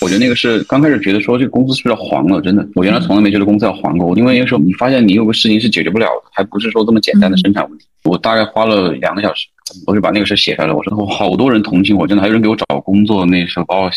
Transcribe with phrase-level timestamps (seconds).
[0.00, 7.86] 我觉得那个是刚开始觉得说这个公司是不是要黄了，真的，我原来从来没觉得公司要黄过，因为那个时候你发现你有个事情是解决不了的，还不是说这么简单的生产问题。
[8.04, 9.46] 我大概花了两个小时，
[9.86, 10.72] 我就把那个事写下来。
[10.72, 13.26] 我说我好多人同情我，真的还有人给我找工作。
[13.26, 13.90] 那时候把我，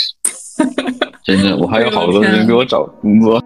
[1.24, 3.42] 真的我还有好多人给我找工作。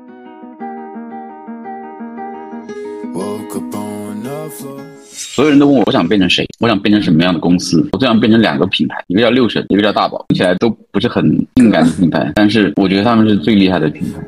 [5.33, 6.45] 所有人都问我，我想变成谁？
[6.59, 7.89] 我想变成什么样的公司？
[7.93, 14.19] 我最想变成两个品牌，一个叫六神，一个叫大宝，听起来都不是很性感的品牌，但是我觉得他们是最厉害的品牌。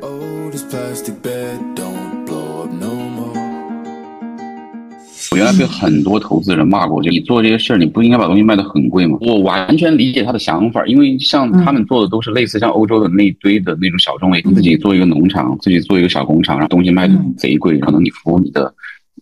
[5.30, 9.16] 我原来被很多投资人骂过，就你做这些事儿，你不应该把东西卖得很贵吗？
[9.20, 18.74] 我完全理解他的想法，因为像他们做的都是类似像欧洲的那堆的那种小众类，自己做一个农场，自己做一个小工厂，然后东西卖的贼贵，可能你服务你的。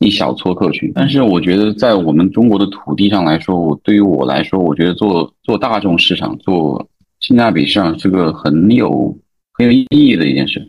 [0.05, 6.87] 一小撮客群，但是我觉得在我们中国的土地上来说，我对于我来说，我觉得做做大众市场、做
[7.21, 9.17] 性价比市场是个很有
[9.55, 10.61] 很有意义的一件事。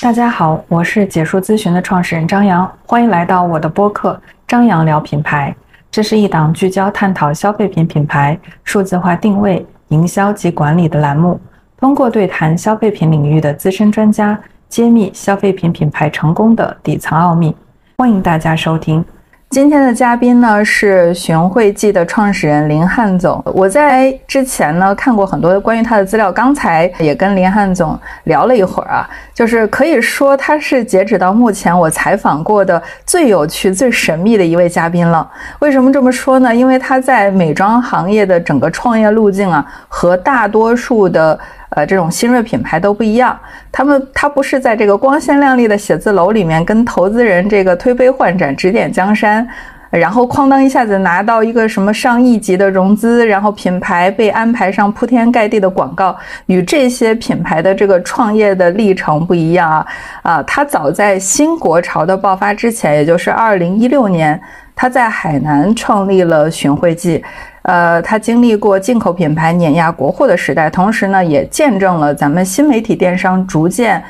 [0.00, 4.12] 大家好，我是解说咨询的创始人张扬，欢迎来到我的播客
[4.46, 5.52] 《张扬聊品牌》。
[5.90, 11.40] 这是一档聚焦探讨消费品品牌数字化定位、营销及管理的栏目。
[11.78, 17.54] 通过对谈消费品领域的资深专家，揭秘消费品品牌成功的底层奥秘。
[17.98, 19.04] 欢迎大家收听。
[19.50, 23.42] 今天的嘉宾呢是寻汇记的创始人林汉总。
[23.54, 35.30] 我在之前呢看过很多关于他的资料，刚才也跟林汉总聊了一会儿啊，就是可以说他是截止到目前我采访过的最有趣、最神秘的一位嘉宾了。
[35.60, 36.54] 为什么这么说呢？
[36.54, 41.38] 因为他在美妆行业的整个创业路径啊，和大多数的。
[41.76, 43.38] 呃，这种新锐品牌都不一样，
[43.70, 49.46] 他们他不是在这个光鲜亮丽的写字楼里面跟投资人这个推杯换盏、指点江山，
[49.90, 56.16] 然后哐当一下子拿到一个什么上亿级的融资，然后品牌被安排上铺天盖地的广告，
[56.46, 59.86] 与这些品牌的这个创业的历程不一样啊
[60.22, 60.42] 啊！
[60.44, 64.40] 他早在新国潮的爆发之前，也就是二零一六年，
[64.74, 67.22] 他在海南创立了寻汇记。
[67.66, 74.00] 呃，他经历过进口品牌碾压国货的时代，同时呢，也见证了咱们新媒体电商逐渐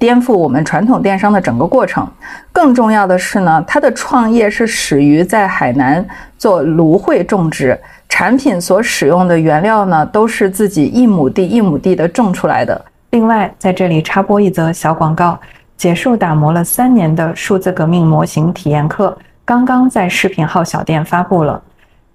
[0.00, 2.04] 颠覆我们传统电商的整个过程。
[2.50, 6.04] 更重要的是呢，他的创业是始于在海南
[6.36, 12.84] 做芦荟种植，产品所使用的原料呢，都是自己一亩地一亩地的种出来的。
[13.10, 15.38] 另外，在这里插播一则小广告：
[15.76, 21.62] 结束打磨了三年的数字革命模型体验课，刚刚在视频号小店发布了。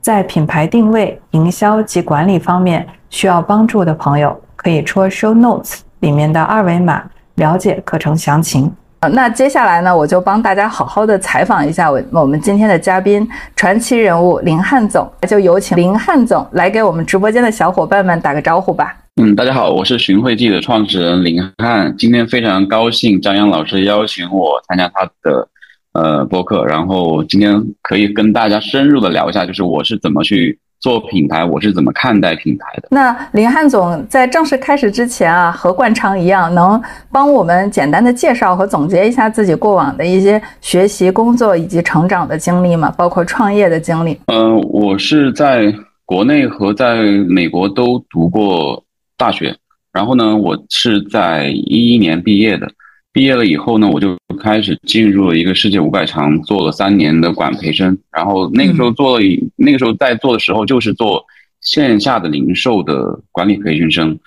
[0.02, 7.04] 在品牌定位、营销及管理方面需要帮助的朋友，可以戳 show notes 里面的二维码
[7.36, 8.72] 了解课程详情。
[9.14, 18.96] 那接下来呢，我就帮大家好好的采访一下我我们今天的嘉宾，传奇人物林汉总，就有请林汉总来给我们直播间的小伙伴们打个招呼吧。
[19.22, 25.48] 嗯，大家好，我是寻汇记的创始人林汉，今天非常高兴张扬老师邀请我参加他的。
[25.94, 32.88] 呃，播客，然后今天可以跟大家深入的聊一下，就是我是怎么去做品牌，我是怎么看待品牌的。
[32.92, 36.80] 那林汉总在正式开始之前啊，和惯常一样，能
[37.12, 42.94] 帮我们简单的介绍和总结一下自己过往的一些学习、工作以及成长的经历吗？
[42.96, 44.18] 包括创业的经历。
[44.28, 45.74] 嗯，我是在
[46.06, 48.84] 国内和在美国都读过
[49.18, 49.56] 大学，
[49.92, 52.68] 然后呢，我是在一一年毕业的。
[53.12, 57.98] 毕业了以后呢，我就开始进入了一个世界五百强，做了三年的管培生。
[58.12, 59.26] 然后那个时候做了，
[59.56, 61.26] 那个时候在做的时候就是做
[61.62, 64.18] 线下的零售的管理培训生。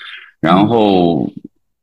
[0.40, 1.32] 然后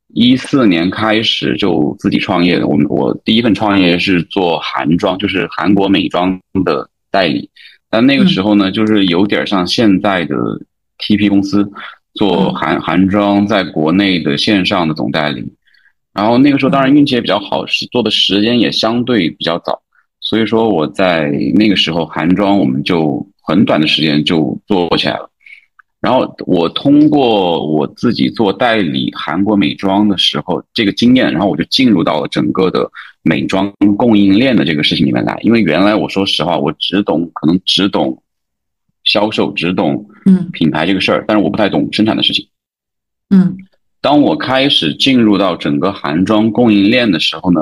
[0.08, 2.62] 一四年开始就自己创业。
[2.62, 7.48] 我们我第一份创业是做韩妆，就是韩国美妆的代理。
[7.88, 10.36] 但那个时候呢，就是有点像现在的
[10.98, 11.68] TP 公司，
[12.14, 15.50] 做韩韩妆在国内的线上的总代理。
[16.12, 19.80] 然后那个时候当然运气也比较好，是做的时间也相对比较早，
[20.20, 25.30] 所以说我在那个时候韩妆我们就很短的时间就做起来了。
[26.00, 32.90] 然后我通过我自己做代理韩国美妆的时候这个经验，然后我就进入到了整个的
[33.22, 35.38] 美妆供应链的这个事情里面来。
[35.42, 38.22] 因为原来我说实话，我只懂可能只懂
[39.04, 42.48] 销售，只懂嗯品牌这个事儿，但是我不太懂生产的事情，
[43.28, 43.56] 嗯。
[44.00, 47.60] 当我开始进入到整个韩妆供应链的时候呢，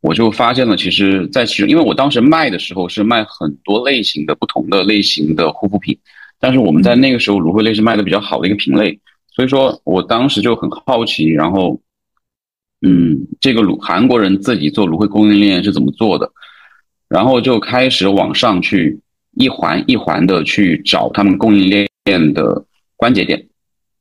[0.00, 5.96] 我就发现了，其实，在其中，因为我当时卖的时候是卖很多类型的不同的类型的护肤品，
[6.40, 8.98] 但是我们在那个时候芦荟类是卖的比较好的一个品类，
[9.30, 11.80] 所以说我当时就很好奇，然后，
[12.82, 16.30] 嗯，这个芦韩国人自己做芦荟供应链是怎么做的，
[17.08, 19.00] 然后就开始往上去
[19.36, 21.70] 一环一环的去找他们供应
[22.04, 22.66] 链的
[22.96, 23.46] 关节点。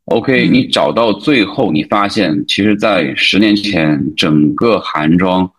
[0.06, 5.50] OK，你找到最后，你发现其实，在十年前，整个韩庄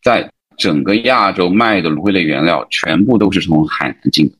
[0.00, 4.32] 在整个亚洲卖的芦荟类原料全部都是从海南进的，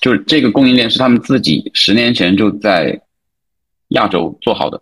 [0.00, 2.98] 就是这个供应链是他们自己十年前就在
[3.88, 4.80] 亚洲做好的，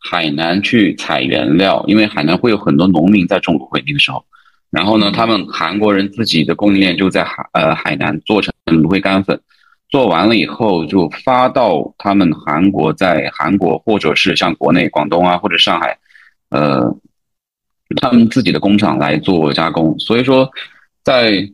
[0.00, 4.24] 海南去采原料，因为海南会有很多农民在种芦荟那个时候，
[4.70, 9.40] 然后呢，他们韩国人自己的供应链就在海呃海南做成芦荟干粉。
[9.90, 15.98] 做完了以后，就发到他们韩国，在韩国或者是像国内广东啊或者上海，
[16.50, 16.94] 呃，
[17.96, 19.98] 他们自己的工厂来做加工。
[19.98, 20.46] 所以说，
[21.02, 21.48] 在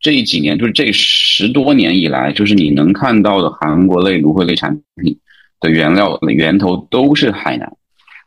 [0.00, 5.18] 这几年，就是这十多年以来，就是你能看到的韩国类芦荟类产品
[5.60, 7.70] 的原料源头都是海南。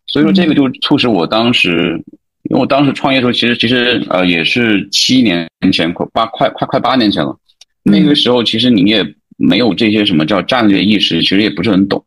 [0.05, 1.99] 所以说，这个就促使我当时，
[2.43, 7.35] 因为我当时创业的时候，其实其实呃也是七年前，快八快快快八年前了。
[7.81, 9.03] 那个时候，其实你也。
[9.37, 12.03] 没有这些什么叫战略意识，其实也不是很懂。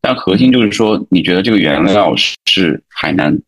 [0.00, 2.14] 但核心就是说，你觉得这个原料
[2.46, 3.38] 是海南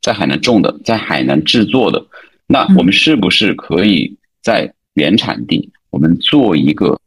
[0.00, 2.04] 在海南种的，在海南制作的，
[2.46, 6.98] 那我们是不是可以在原产地，我们做一个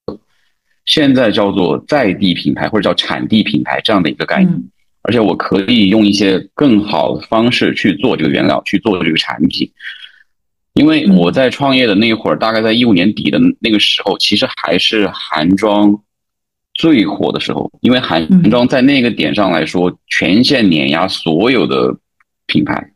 [0.85, 4.63] 现在叫做在地品牌或者叫产地品牌这样的一个概念？
[5.01, 9.71] 而且我可以用一些更好的方式去做这个原料，去做这个产品。
[10.79, 15.93] 因为我在创业的那会儿，大概在一五年底的那个时候，其实还是韩妆
[16.73, 17.69] 最火的时候。
[17.81, 21.93] 因为韩妆在那个点上来说，全线碾压所有的
[22.45, 22.91] 品牌，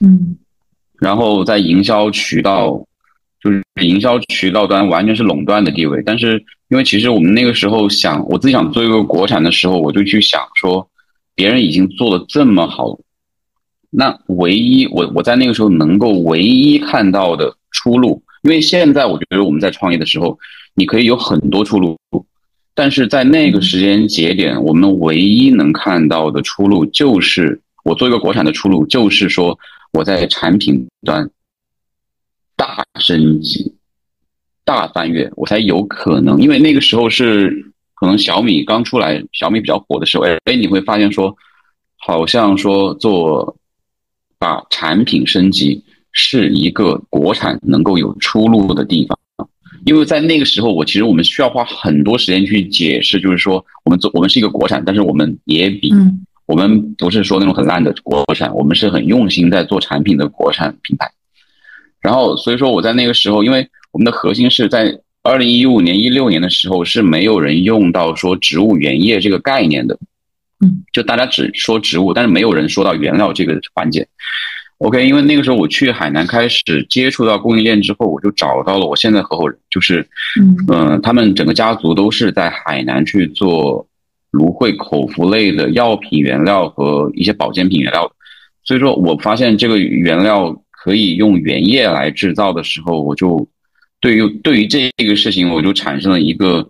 [0.00, 0.36] 嗯，
[0.98, 2.84] 然后在营销渠道，
[3.40, 6.02] 就是营销渠道端完全是垄断的地位。
[6.04, 10.90] 但是，因为其实我们那个时候想，我自己想做一个国产的时候，我就去想说，
[11.36, 12.98] 别人已经做的这么好。
[13.94, 20.38] 那唯一我我在那个时候能够唯一看到的出路，因为现在我觉得我们在创业的时候，
[20.74, 21.98] 你可以有很多出路，
[22.74, 29.58] 但是在那个时间节点，我们唯一能看到的出路就是我做一个国产的出路，就是说
[29.92, 31.28] 我在产品端
[32.56, 33.74] 大升级、
[34.64, 36.40] 大翻越，我才有可能。
[36.40, 37.50] 因为那个时候是
[37.92, 41.36] 可能小米刚出来，小米比较火的时候，哎，你会发现说，
[41.98, 43.54] 好像说做。
[44.42, 45.80] 把产品升级
[46.10, 49.16] 是一个国产能够有出路的地方，
[49.86, 55.94] 因为在那个时候，我其实我们需要花很多时间去解释，就是说我们做我们是一个国产，但是我们也比
[56.46, 61.08] 我们不是说那种很烂的国产，我们是很用心在做产品的国产品牌。
[62.00, 69.96] 然后所以说我在那个时候，因为我们的核心是在二零一五年一六年的时候是没有人用到说植物原液这个概念的。
[70.92, 74.06] 就大家只说植物，但是没有人说到原料这个环节。
[74.78, 80.04] OK，因为那个时候我去海南开始接触到供应链之后，我就找到了我现在合伙人，就是
[80.68, 83.86] 嗯，他们整个家族都是在海南去做
[84.32, 88.14] 芦荟口服类的药品原料和一些保健品原料的。
[88.64, 93.48] 所以说我发现这个原料可以用原液来制造的时候，我就
[94.00, 96.68] 对于对于这个事情，我就产生了一个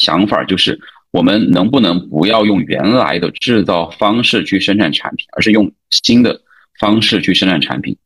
[0.00, 0.80] 想法，就是。
[1.14, 6.40] 我们能不能不要用原来的制造方式去生产产品，而是用新的
[6.80, 7.96] 方式去生产产品？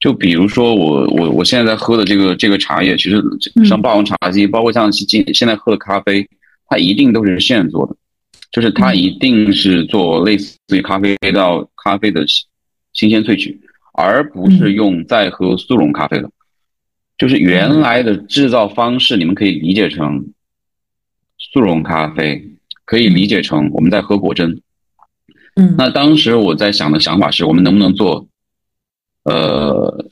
[0.00, 3.22] 就比如说我我我现在在喝的这个这个茶叶，其实
[3.64, 6.28] 像霸王茶姬，包括像今现在喝的咖啡，
[6.66, 7.94] 它一定都是现做的，
[8.50, 12.26] 就是它一定是做类似于咖啡到咖啡的
[12.92, 13.60] 新鲜萃取，
[13.92, 16.28] 而不是用再喝速溶咖啡的。
[17.16, 20.26] 就是原来的制造方式，你们可以理解成。
[21.40, 22.42] 速溶咖啡
[22.84, 24.60] 可以理解成我们在喝果珍，
[25.56, 28.26] 嗯，那当时我在想的想法是我们能不能做，
[29.24, 30.06] 呃，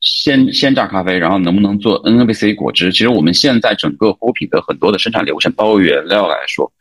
[0.00, 2.90] 鲜鲜榨咖啡，然后能不能做 NABC 果汁？
[2.90, 6.72] 其实我们现在整个护肤品的很多的生产流程，包括原料来说，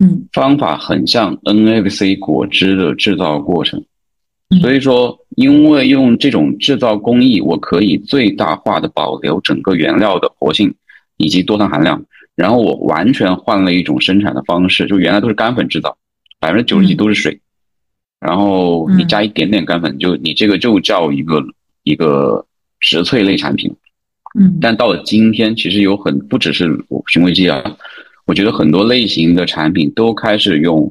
[0.00, 3.82] 嗯，方法很像 NABC 果汁的制造过程。
[4.60, 10.74] 所以说，因为用这种制造工艺，我可以最大化的保留整个原料的活性
[11.16, 12.04] 以及多糖含量。
[12.40, 15.94] 然后我完全换了一种生产的方式，就原来都是干粉制造，
[16.38, 17.38] 百分之九十几都是水，
[18.18, 21.44] 然后你加一点点干粉，就你这个就叫一个
[21.82, 22.46] 一个
[22.80, 23.70] 植萃类产品。
[24.38, 26.66] 嗯，但到了今天，其实有很不只是
[27.08, 27.62] 寻味剂啊，
[28.24, 30.90] 我觉得很多类型的产品都开始用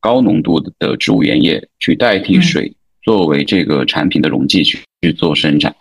[0.00, 5.76] 高浓度的植物原液去代替水，作为这个产品的溶剂去去做生产。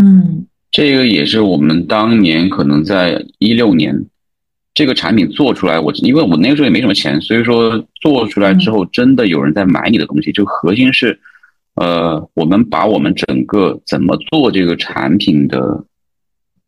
[0.00, 4.06] 嗯，这个也是我们当年可能在一六年。
[4.74, 10.32] 这个产品做出来，我因为我那个时候也没什么钱，所以说做出来之后真的有人在买你的东西。
[10.32, 11.18] 就核心是，
[11.74, 15.84] 呃，我们把我们整个怎么做这个产品的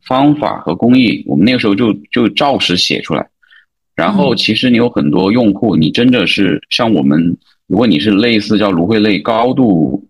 [0.06, 3.26] 方法和工艺，我们那个时候就就照实写出来。
[3.94, 7.36] 然后其实你有很多用户，你真的是像我们，
[7.68, 10.06] 如果你是类似叫芦荟类高度，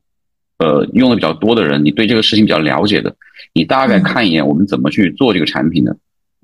[0.59, 3.15] 呃，用的比较多的人，你对这个事情比较了解的，
[3.53, 5.95] 你大概看一眼我们怎么去做这个产品的，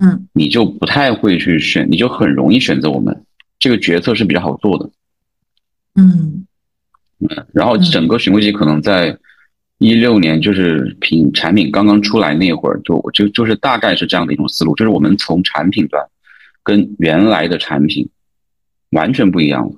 [0.01, 3.23] 嗯，你就不太会去选，你就很容易选择我们
[3.59, 4.89] 这个决策是比较好做的，
[5.95, 6.45] 嗯。
[7.19, 9.17] 嗯，然后整个寻味记可能在
[9.77, 16.03] 一六年就是品产品刚刚出来那会儿，就就就是大概是这样的一种思路，就是我们从产品端。
[16.63, 18.07] 跟原来的产品
[18.91, 19.73] 完全不一样了，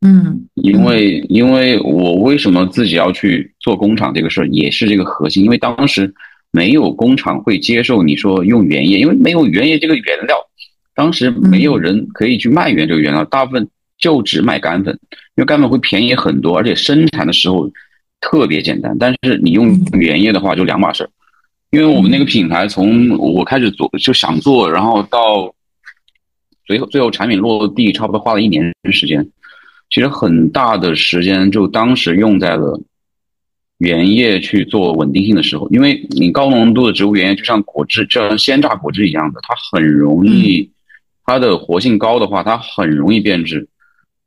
[0.00, 6.14] 嗯，因为因为我为什么自己要去做工厂这个事儿，也是这个核心，因为当时
[6.50, 10.36] 没有工厂会接受你说用原液，因为没有原液这个原料，
[10.94, 14.98] 当时没有人可以去卖原这个原料，大部分就只卖干粉，
[15.36, 17.70] 因为干粉会便宜很多，而且生产的时候
[18.20, 21.10] 特别简单，但是你用原液的话就两码事儿，
[21.70, 25.54] 因为我们那个品牌从我开始做就想做，然后到。
[26.66, 29.28] 最后，最后产品落地差不多花了一年时间，
[29.88, 32.80] 其实很大的时间就当时用在了
[33.80, 40.70] 原液去做稳定性的时候，因为你高浓度的植物原液就像果汁，就像鲜榨果汁一样的，它很容易，
[41.26, 43.68] 它的活性高的话，它很容易变质，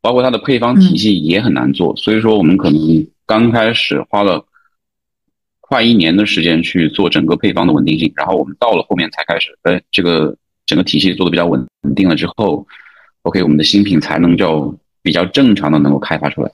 [0.02, 4.46] 包括它的配方体系也很难做，所以说我们可能刚开始花了
[5.62, 10.36] 快一年的时间去做整个配方的稳定性，然后我们到了后面才开始，哎，这个。
[10.66, 12.66] 整个体系做的比较稳定了之后
[13.24, 16.50] ，OK，我们的新品才能叫比较正常的能够开发出来。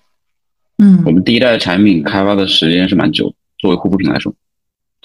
[0.80, 4.34] 嗯，我们第一代产品开发的时间是蛮久，作为护肤品来说，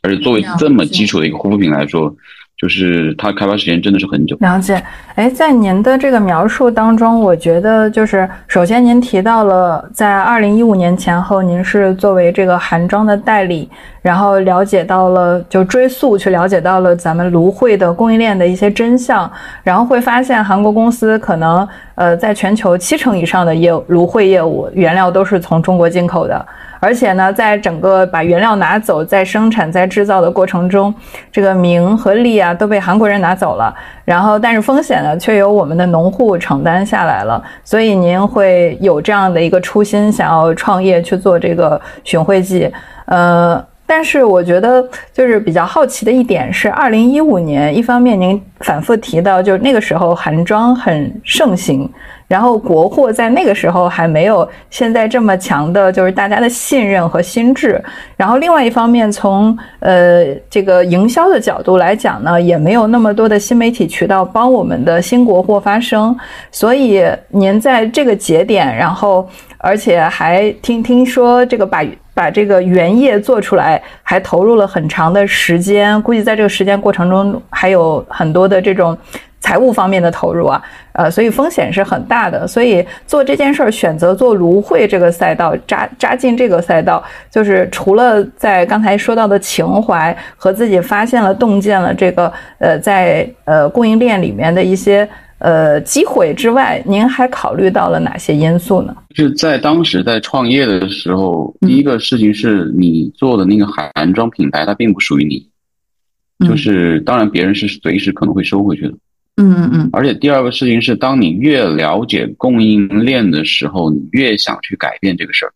[0.03, 2.17] 而且作为这么基础的一个护肤品来说。
[2.57, 4.37] 就是它开发时间真的是很久。
[4.41, 4.83] 了解，
[5.17, 13.69] 哎，在您的这个描述当中，我觉得就是首先您提到了在二零一五年前后，您是作为这个韩妆的代理，
[14.01, 19.31] 然后了解到了就追溯去了解到了咱们芦荟的供应链的一些真相，
[19.63, 26.47] 然后会发现韩国公司可能呃在全球七成以上的业芦荟业务原料都是从中国进口的。
[26.85, 30.95] 而且呢，在整个把原料拿走、在生产、在制造的过程中，
[31.33, 33.75] 这个名和利啊都被韩国人拿走了。
[34.05, 37.43] 然后，但是风险呢，却由我们的农户承担下来了。
[37.65, 42.71] 所以，您会有这样的一个初心，想要创业去做这个寻惠剂。
[43.07, 51.91] 呃，但是我觉得就是比较好奇的一点是，二零一五年，一方面您反复提到，就是那个时候韩妆很盛行。
[52.27, 57.83] 然后国货在那个时候还没有现在这么强的，就是大家的信任和心智。
[58.17, 66.17] 然后另外一方面，从呃这个营销的角度来讲呢，也没有那么多的新媒体渠道帮我们的新国货发声。
[66.51, 69.29] 所以您在这个节点，然后
[69.59, 78.97] 而且还听听说这个把把这个原液做出来，还投入了很长的时间，估计在这个时间过程中还有很多的这种。
[79.45, 82.47] 财务方面的投入啊，呃，所以风险是很大的。
[82.49, 95.07] 所以做这件事儿，选择做芦荟这个赛道，扎扎进这个赛道，就是除了在刚才说到的情怀和自己发现了洞见了这个呃，在呃供应链里面的一些
[95.41, 98.97] 呃机会之外，您还考虑到了哪些因素呢？
[99.15, 108.95] 是在当时在创业的时候，第一个事情是你做的那个韩妆品牌，它并不属于你，就是当然别人是随时可能会收回去的。
[109.37, 115.53] 嗯嗯嗯，而且第二个事情是，当你越了解供应链的时候，你越想去改变这个事儿。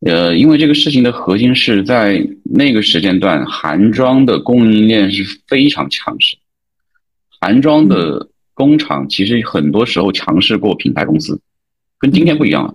[0.00, 6.36] 呃，因为这个事情的核心是在那个时间段，韩妆的供应链是非常强势。
[7.40, 11.40] 韩妆的工厂其实很多时候强势过品牌公司，
[11.98, 12.74] 跟今天不一样了。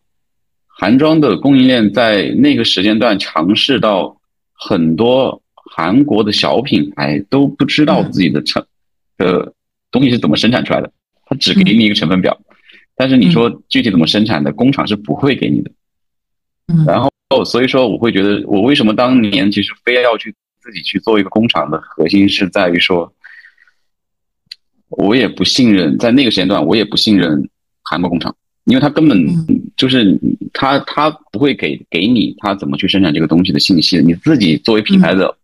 [0.68, 4.18] 韩妆的供应链在那个时间段强势到
[4.52, 8.66] 很多韩国的小品牌都不知道自己的成
[9.20, 9.54] 呃。
[9.94, 10.92] 东西是怎么生产出来的？
[11.26, 12.38] 他只给你一个成分表，
[12.98, 15.72] 但是你说具体怎么生产的，工厂是不会给你的。
[16.68, 17.10] 嗯，然后
[17.46, 23.14] 所以说，我会觉得我为什么当年其实非要去自己去做一个工厂的核心是在于说，
[24.90, 27.50] 我也不信任在那个时间段，我也不信任
[27.84, 28.36] 韩国工厂，
[28.66, 29.18] 因为他根本
[29.78, 30.20] 就是
[30.52, 35.38] 他他不会给给你他怎么去生产这个东西的信息，你自己作为品牌的。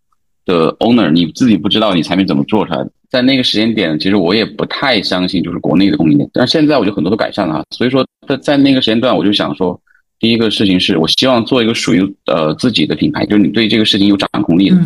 [0.49, 6.27] 的 owner，你自己不知道你产品怎么做出来的，在那个时间点，其实我也不太相信，就是国内的供应链。
[6.33, 9.79] 但是现在我就很多都改善了，所以说在在那个时间段，我就想说，
[10.17, 14.77] 第一个事情是我希望做一个属于呃自己的品牌，就是你对这个事情有掌控力的。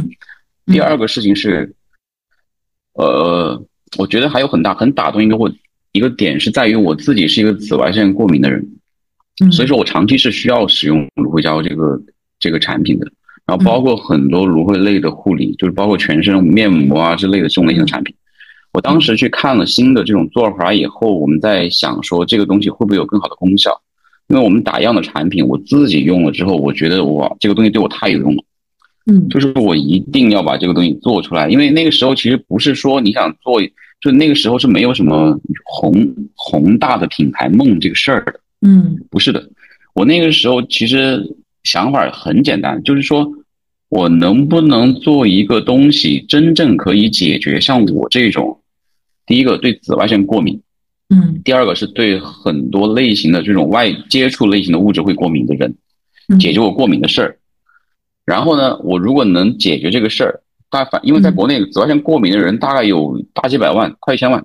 [0.65, 1.73] 第二个事情是，
[2.95, 3.63] 呃，
[3.97, 5.49] 我觉得还有很大很打动一个我
[5.93, 8.67] 一个点是在于我自己是一个紫外线过敏的人，
[9.49, 12.01] 所以说我长期是需要使用芦荟胶这个
[12.37, 13.09] 这个产品的。
[13.45, 18.15] 然后包括很多芦荟类的护理，就是包括全身面膜啊之类的这种类型的产品。
[18.71, 23.71] 我当时去看了新的这种做法以后，我们在想说这个东西会不会有更好的功效？
[24.29, 28.43] 因为我们打样的产品，我自己用了之后，我觉得哇，这个东西对我太有用了。
[29.05, 33.61] 嗯，就是我一定要把这个东西做出来，因为那个时候其实不是说你想做，
[33.99, 35.93] 就那个时候是没有什么宏
[36.35, 38.39] 宏大的品牌梦这个事儿的。
[38.61, 39.45] 嗯，不是的，
[39.93, 41.21] 我那个时候其实
[41.63, 43.31] 想法很简单，就是说
[43.89, 48.59] 我能不能做一个东西，真正可以解决像我这种，
[49.25, 50.61] 第一个对紫外线过敏，
[51.09, 55.75] 嗯，第二个是对很多类型的这种外接触类型的物质会过敏的人，
[56.39, 57.37] 解决我过敏的事儿。
[58.25, 64.43] 然后呢，我如果能解决这个事儿，大反因为在国内紫外线过敏的人大概有大几百万，快一千万。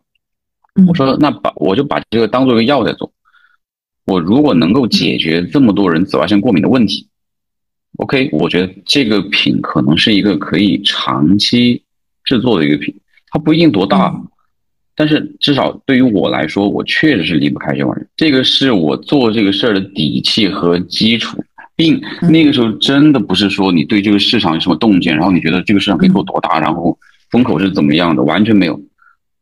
[0.87, 3.11] 我说那把我就把这个当做一个药在做。
[4.09, 7.07] 我如果能够解决这么多人紫外线过敏的问题
[7.99, 11.83] ，OK，我觉得这个品可能是一个可以长期
[12.25, 12.95] 制作的一个品。
[13.31, 14.19] 它不一定多大，
[14.97, 18.09] 但是至少对于我来说，我确实是离不开这玩意儿。
[18.17, 21.39] 这个是我做这个事儿的底气和基础。
[21.77, 26.99] 并那个时候真的不是说你对这个市场有什么洞见，然后你觉得这个市场可以做多大，然后
[27.31, 28.81] 风口是怎么样的，完全没有。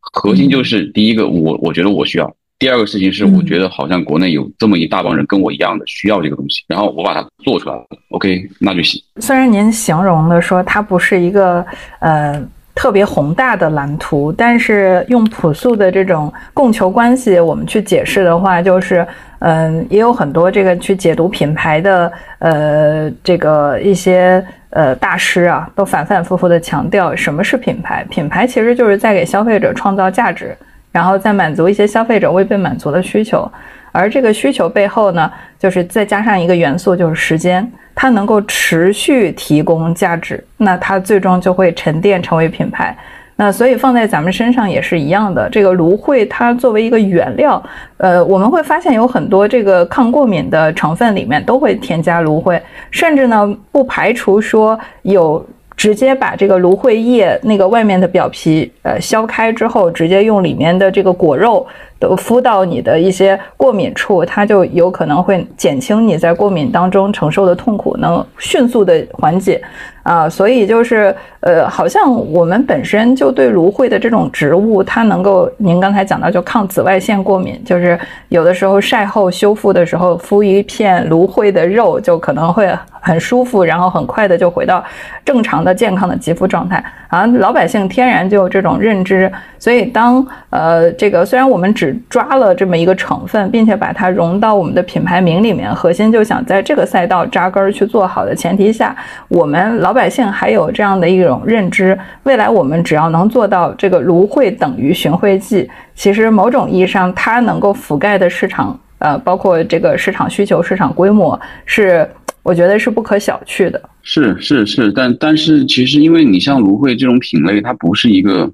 [0.00, 2.26] 核心就是第一个，我我觉得我需要；
[2.58, 7.84] 第二个事情是，我觉得好像国内有这么一大帮人跟我一样的需要这个东西，然后我把它做出来了。
[8.10, 9.00] OK，那就行。
[9.20, 11.64] 虽然您形容的说它不是一个
[12.00, 12.46] 呃。
[12.78, 19.04] 特别宏大的蓝图，但是用朴素的这种供求关系，我们去解释的话，就是，
[19.38, 28.04] 嗯，也有很多这个去解读品牌的，呃，这个一些呃大师啊，都反反复复的强调什么是品牌？
[28.10, 30.54] 品牌其实就是在给消费者创造价值，
[30.96, 33.46] 然后再满足一些消费者未被满足的需求，
[33.92, 37.70] 而这个需求背后呢，就是再加上一个元素，就是时间。
[37.94, 42.96] 它能够持续提供价值，那它最终就会沉淀成为品牌。
[43.36, 45.46] 那所以放在咱们身上也是一样的。
[45.50, 47.62] 这个芦荟它作为一个原料，
[47.98, 52.58] 呃，我们会发现有很多这个抗过敏的成分里面都会添加芦荟，
[52.90, 61.66] 甚至呢不排除说有直接把这个芦荟叶那个外面的表皮呃削开之后，直接用里面的这个果肉。
[61.98, 69.62] 都敷到你的一些过敏处，它就有可能会减轻你在过敏当中承受的痛苦，能迅速的缓解。
[70.02, 84.84] 啊，所以就是呃，好像我们本身就对芦荟的这种植物，它能够您刚才讲到就抗紫外线过敏，就是有的时候晒后修复的时候敷一片芦荟的肉，就可能会很舒服，然后很快的就回到
[85.24, 86.80] 正常的健康的肌肤状态。
[87.08, 89.30] 啊，老百姓天然就有这种认知，
[89.66, 99.96] 所以当呃这个虽然我们只抓了这么一个成分，并且把它融到我们的品牌名里面，核心就想在这个赛道扎根儿去做好的前提下，我们老。
[99.96, 112.06] 百姓还有这样的一种认知，未来我们只要能做到这个芦荟等于寻荟剂，其实某种意义上它能够覆盖的市场，呃，包括这个市场需求、市场规模，是
[112.42, 113.80] 我觉得是不可小觑的。
[114.02, 118.50] 是是是，但但是其实因为你像芦荟这种品类，它不是一个，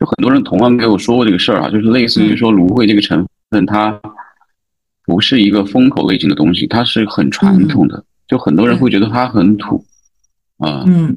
[0.00, 4.00] 有很多人同样给我说过这个事儿啊，就是类似于说芦荟这个成分，它
[5.04, 9.84] 不是一个风口类型的东西，它是很传统的，就很多人会觉得它很土。
[10.56, 11.16] 啊，嗯，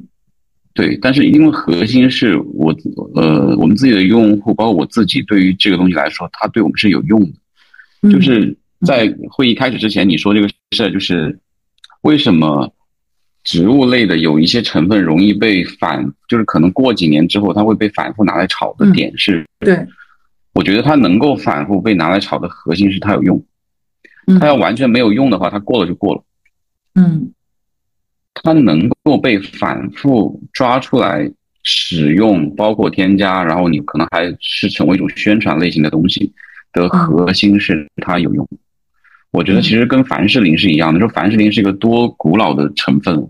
[0.72, 2.74] 对，但是因为核心是我，
[3.14, 8.10] 呃，我们自己的用户，包括我自己，对于这个东西来说，它对我们是有用的。
[8.10, 8.54] 就是
[8.86, 11.38] 在会议开始之前，你说这个事儿，就是
[12.02, 12.70] 为什么
[13.44, 19.86] 植物类的有一些成分容易被反，就是可能过几年之后，它会被反复拿来炒的点是，对，
[20.54, 23.44] 我觉得它能够反复被拿来炒的核心是它有用，
[24.40, 26.22] 它要完全没有用的话，它过了就过了，
[26.96, 27.30] 嗯。
[28.42, 31.30] 它能够被反复抓出来
[31.62, 36.30] 使用，包括添加，然后你可能还是成为一种宣传类型的东西
[36.72, 38.46] 的核心是它有用。
[39.34, 43.20] 我觉得其实跟凡士林是一样的，说凡士林是一个多古老的成分，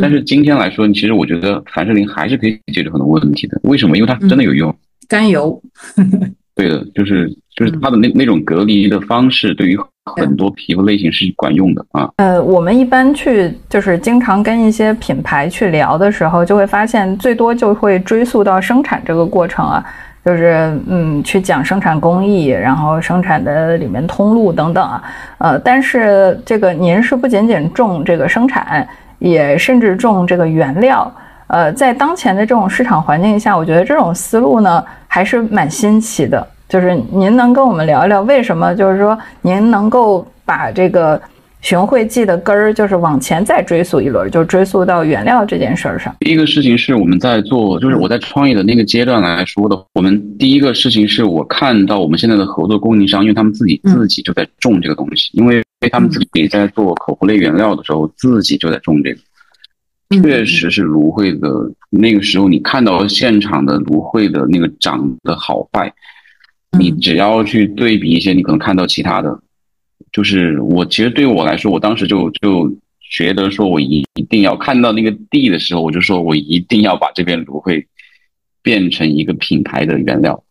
[0.00, 3.60] 但是今天来说，其实我觉得凡士林还是可以解决很多问题的。
[3.64, 3.96] 为什么？
[3.98, 4.74] 因为它真的有用。
[5.06, 5.62] 甘油。
[6.54, 9.78] 对的，就是 就是它的那那种隔离的方式，对于。
[10.16, 12.10] 很多皮肤类型是管用的啊。
[12.16, 19.84] 呃，我们一般去就是经常跟一些品牌去聊的时候，就会发现最多就会追溯到生产这个过程啊，
[20.24, 25.02] 就是嗯，去讲生产工艺，然后生产的里面通路等等啊。
[25.38, 28.86] 呃，但是这个您是不仅仅重这个生产，
[29.18, 31.12] 也甚至重这个原料。
[31.48, 36.46] 呃，在当前的这种市场环境下，我觉得这种思路呢还是蛮新奇的。
[36.68, 41.20] 就是您能跟我们聊一聊，为什么就是说您能够把这个
[41.62, 46.14] 熊会记的根儿就是往前再追溯一轮，就追溯到原料这件事儿上。
[46.18, 59.20] 第一个事情是我们在做，就是我在创业的那个阶段来说的，我们第一个事情是我看到我们现在的合作供应商，因为他们自己自己就在种这个东西，因为他们自己在做口服类原料的时候，自己就在种这个。
[60.20, 61.48] 确实是芦荟的
[61.88, 65.90] 那个时候，你看到现场的芦荟的那个长得好坏，
[66.76, 69.38] 你只要去对比一些，你可能看到其他的。
[70.10, 77.86] 就是我其实对我来说，我当时就就觉得说，我一一定要看到那个地的时候，我就说我一定要把这片芦荟
[78.62, 80.42] 变成一个品牌的原料，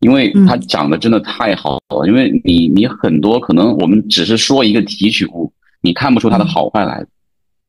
[0.00, 2.06] 因为它长得真的太好了。
[2.06, 7.06] 因为你你很多可能我们只是说一个提取物，你看不出它的好坏来，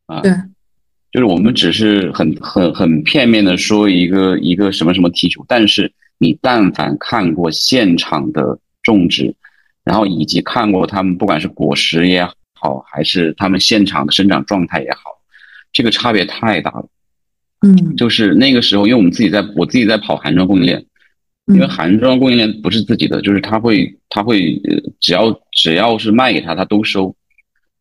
[0.08, 0.32] 啊，对，
[1.12, 9.36] 就是我们只是很很很片面的说一个一个什么什么提取物，但是你但凡看过现场的种植。
[9.86, 15.02] 然后以及看过他们，不管是果实也好，还是他们现场的生长状态也好，
[15.72, 16.90] 这个差别太大了。
[17.62, 20.84] 嗯，就是那个时候，因为我们自己在，我自己在跑韩装供应链，
[21.54, 24.60] 因为韩装供应链不是自己的，就是他会，他会，
[25.00, 27.16] 只要只要是卖给他，他都收。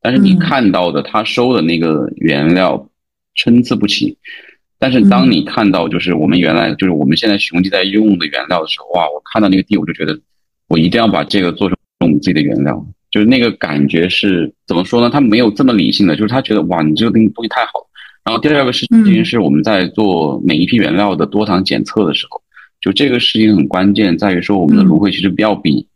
[0.02, 2.86] 但是你看到的他收的那个原料
[3.34, 4.18] 参差不齐，
[4.78, 10.18] 但是当你看到就是我们原来就是我们现在雄鸡在用的原料的时候，哇，我看到那个地，我就觉得
[10.68, 11.78] 我一定要把这个做成。
[12.04, 15.10] 我们自己的原料，就是那个感觉是怎么说呢？
[15.10, 17.86] 他没有这么理性的，就是他觉得哇，你这个东西东西太好了。
[18.24, 22.40] 然后第二个事情是我们在做每一批原料的多糖检测的时候，
[22.80, 25.86] 就这个事情很关键，在于说我们的芦荟其实要比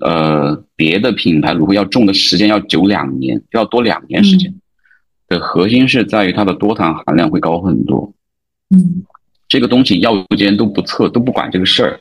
[0.00, 4.54] 呃别的品牌芦荟要种的时间要久两年，要多两年时间。
[5.28, 8.10] 的核心是在于它的多糖含量会高很多。
[8.70, 9.04] 嗯，
[9.46, 12.00] 这个东西药监都不测，都不管这个事儿。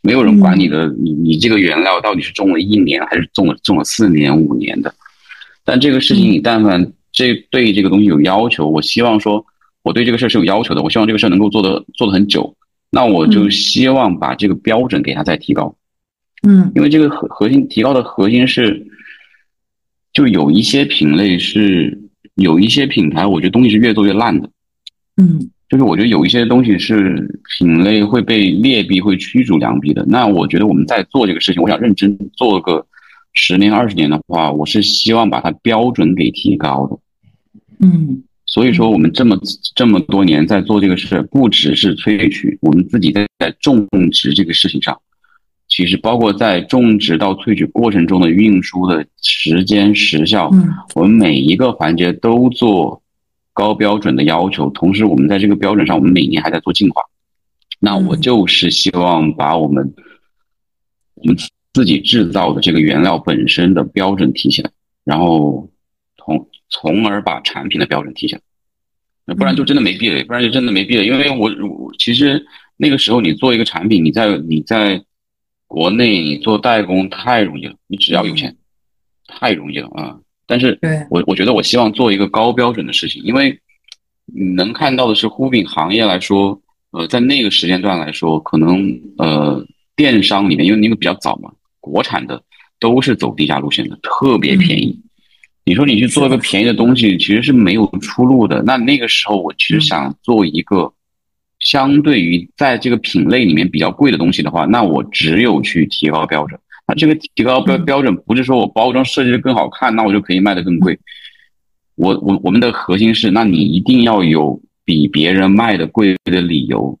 [0.00, 4.94] 没有人管你的，你你这个原料到底是种了一年还是种了种了四年五年的？
[5.64, 9.44] 但这个事情你但凡这对这个东西有要求，我希望说
[9.82, 12.54] 我对这个事儿是有要求的，我希望这个事儿能够做的做的很久，
[12.90, 15.76] 那我就希望把这个标准给它再提高。
[16.46, 18.86] 嗯，因为这个核核心提高的核心是，
[20.12, 21.98] 就有一些品类是
[22.34, 24.48] 有一些品牌，我觉得东西是越做越烂的。
[25.16, 25.50] 嗯。
[25.68, 30.04] 就是我觉得有一些东西是品类会被劣币会驱逐良币的。
[30.06, 32.86] 那我觉得我们在做这个事情，我想认真做个
[33.32, 36.98] 十年二十年的话，我是希望把它标准给提高的。
[37.80, 39.36] 嗯，所以说我们这么
[39.74, 44.96] 这么多年在做这个事，不只是萃取，我们自己在在种植这个事情上，
[45.66, 50.48] 其实包括在种植到萃取过程中的运输的时间时效，
[50.94, 53.02] 我们每一个环节都做。
[53.56, 57.00] 高标准的要求，同时我们在这个标准上，我们每年还在做进化。
[57.78, 59.94] 那我就是希望把我们
[61.14, 61.34] 我们
[61.72, 64.70] 自己制造的这个原料本身的标准提起来，
[65.04, 65.70] 然后
[66.18, 68.42] 从从而把产品的标准提起来。
[69.24, 71.04] 那不然就真的没必了，不然就真的没必了。
[71.04, 72.44] 因为我我其实
[72.76, 75.02] 那个时候你做一个产品，你在你在
[75.66, 78.54] 国内你做代工太容易了，你只要有钱，
[79.26, 80.20] 太容易了啊。
[80.46, 80.78] 但是，
[81.10, 83.58] 我我觉得我希望做一个高标准的事情，因为
[84.26, 86.60] 你能看到的是，护肤品行业来说，
[86.92, 92.40] 呃，在那个时间段来说，可能呃，电商里面，因为那个比较早嘛，国产的
[92.78, 95.00] 都是走低价路线的，特别便宜。
[95.64, 98.62] 你说你去做一个便宜的东西，其实是没有出路的。
[98.62, 100.92] 那那个时候，我其实想做一个
[101.58, 106.60] 相对于在这个品类里面比较贵的东西的话，那我只有去提高标准。
[106.86, 110.96] 它这个提高标标准不是说我包装设计的更好看，那我就可以卖的更贵。
[111.96, 116.96] 我我我们的核心是，那你一定要有比别人卖的贵的理由，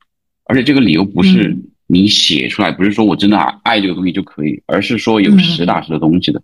[0.46, 6.42] 而且这个理由不是你写出来，不是说我真的爱这个东西就可以，而是说有实打实的东西的。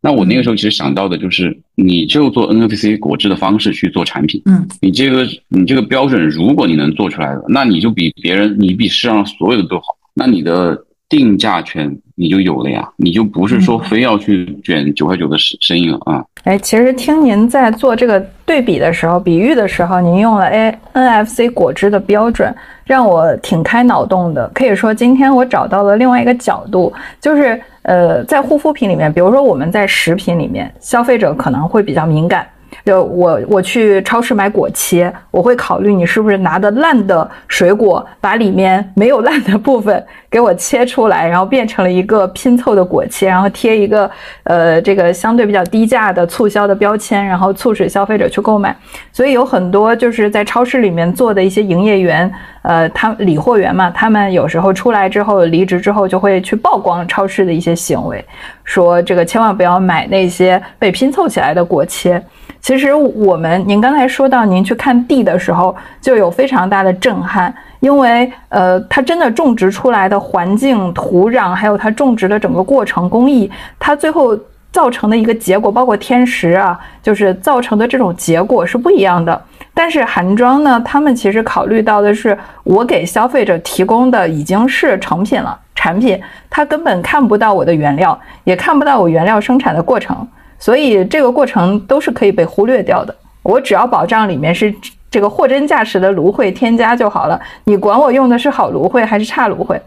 [0.00, 4.42] 那我那个时候其实想到的就是，你就做 NFC 果汁的方式去做产品。
[4.46, 9.96] 嗯，你这个你这个标准，如果你能做出来的，那你就比别人，你比世上所有的都好。
[10.12, 10.86] 那你的。
[11.10, 16.24] 定价权你就有了呀，你就不是说非要去卷九块九的生生意了啊。
[16.44, 24.48] 哎，其实听您在做这个对比的时候、比喻的时候，您用了 A NFC 果汁的标准，让我挺开脑洞的。
[24.54, 32.46] 可以说，今天我找到了另外一个角度，就是呃，在护肤品里面，比如说我们在食品里面，消费者可能会比较敏感。
[32.84, 44.10] 就我我去超市买果切，我会考虑你是不是拿的烂的水果，把里面没有烂的部分给我切出来，然后变成了一个拼凑的果切，然后贴一个
[44.44, 48.74] 呃这个相对比较低价的促销的标签，然后促使消费者去购买。
[49.12, 58.24] 所以有很多就是在超市里面做的一些营业员，呃，他理货员嘛，他们有时候出来之后离职之后就会去曝光超市的一些行为，
[58.64, 62.22] 说这个千万不要买那些被拼凑起来的果切。
[62.60, 74.38] 其实我们，您刚才说到您去看地的时候，就有非常大的震撼，因为呃，它真的种植出来的环境、土壤，还有它种植的整个过程工艺，它最后
[74.70, 79.40] 造成的一个结果，包括天时啊，就是造成的这种结果是不一样的。
[79.72, 86.20] 但是韩庄呢，他们其实考虑到的是，我给消费者提供的已经是成品了，产品，
[86.50, 90.28] 他根本看不到我的原料，也看不到我原料生产的过程。
[90.60, 93.12] 所以这个过程都是可以被忽略掉的。
[93.42, 94.72] 我只要保障里面是
[95.10, 97.40] 这个货真价实的芦荟添加就好了。
[97.64, 99.80] 你管我用的是好芦荟还是差芦荟？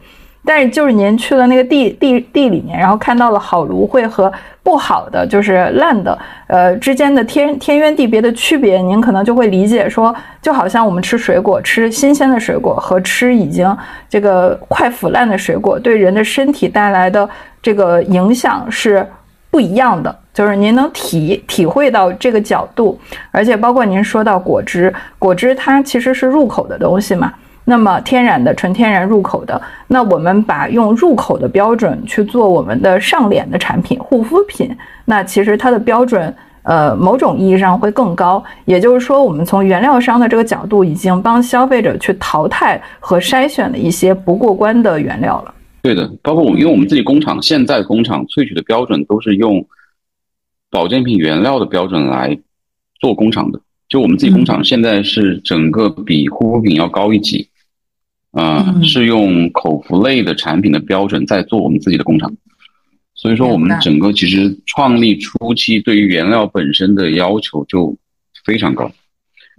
[0.46, 4.30] 但是就是您去了那个地地地里面，然后看到了好芦荟和
[4.62, 13.78] 不好的，就是烂的，呃之间的天天渊地别的区别，您可能就会理解说，就好像我们吃水果，吃新鲜的水果和吃已经
[14.10, 17.30] 这个快腐烂的水果，对人的身体带来的
[17.62, 19.08] 这个影响是
[19.50, 20.14] 不一样的。
[20.34, 27.32] 就是您能体体会到这个角度，而且包括您说到果汁，果汁它其实是入口的东西嘛。
[27.66, 38.44] 那么天然的、纯天然入口的，那我们把用入口的标准去做我们的上脸的产品、护肤品，那其实它的标准，呃，某种意义上会更高。
[38.66, 45.54] 也就是说，我们从原料商的这个角度，已经帮消费者去淘汰和筛选了一些不过关的原料了。
[45.84, 49.66] 对的，包括我们，因为我们自己工厂现在工厂萃取的标准都是用。
[50.74, 52.36] 保健品原料的标准来
[53.00, 57.48] 做工厂的，就我们自己工厂现在是整个比护肤品要高一级，
[58.32, 62.36] 啊，是用口服类的产品的标准在做我们自己的工厂，
[63.14, 67.96] 所以说我们整个其实创立初期对于原料本身的要求就
[68.44, 68.92] 非常高，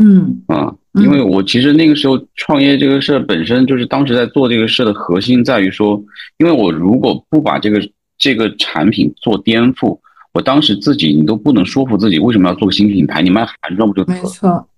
[0.02, 0.42] 嗯。
[0.48, 6.02] 啊，因为我其实那个时候创业这个事儿本身就是当时在做这个事的核心在于说，
[6.38, 10.00] 因为我如果不把这个这个产品做颠覆。
[10.34, 13.22] 我当时自己，你都不能说服自己为什么要做个新品牌？
[13.22, 14.20] 你卖韩妆不就得了？
[14.20, 14.68] 没错，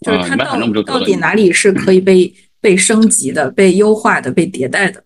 [0.00, 5.02] 就是它到到底哪里是可以被被升级的、被优化的、被迭代的？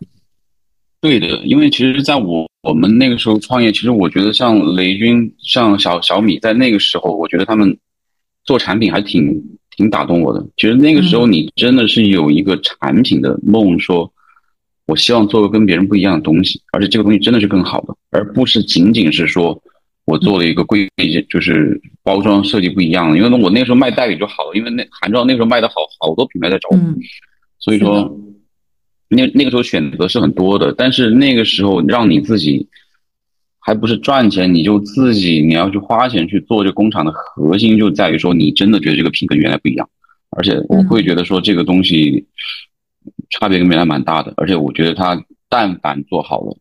[1.03, 7.77] 对的，因为其实在我我们那个时候创业，其实我觉得像雷军、像小小米，在那个时候，我觉得他们
[8.45, 9.43] 做产品还挺
[9.77, 10.43] 挺打动我的。
[10.57, 14.11] 其实那个时候，你真的是有一个产品的梦，说
[14.87, 19.63] 我希望做个跟别人不一样的东西，而且这个东西真的是更好的，而不是仅仅是说。
[20.05, 20.89] 我做了一个柜，
[21.31, 26.79] 就是包装设计不一样，因为我那时候卖代理就好了，因为那韩妆那时候卖的好，好多品牌在找我，
[27.59, 28.19] 所以说
[29.09, 32.67] 那那个时候选择是很多的，但是那个时候让你自己
[33.61, 39.89] 还不是赚钱，你就自己你要去花钱去做这工厂的核心就在于说你真的觉得这个品跟原来不一样，
[40.31, 42.27] 而且我会觉得说这个东西
[43.31, 46.57] 差别跟原来蛮大的，而且我觉得它但凡做好了。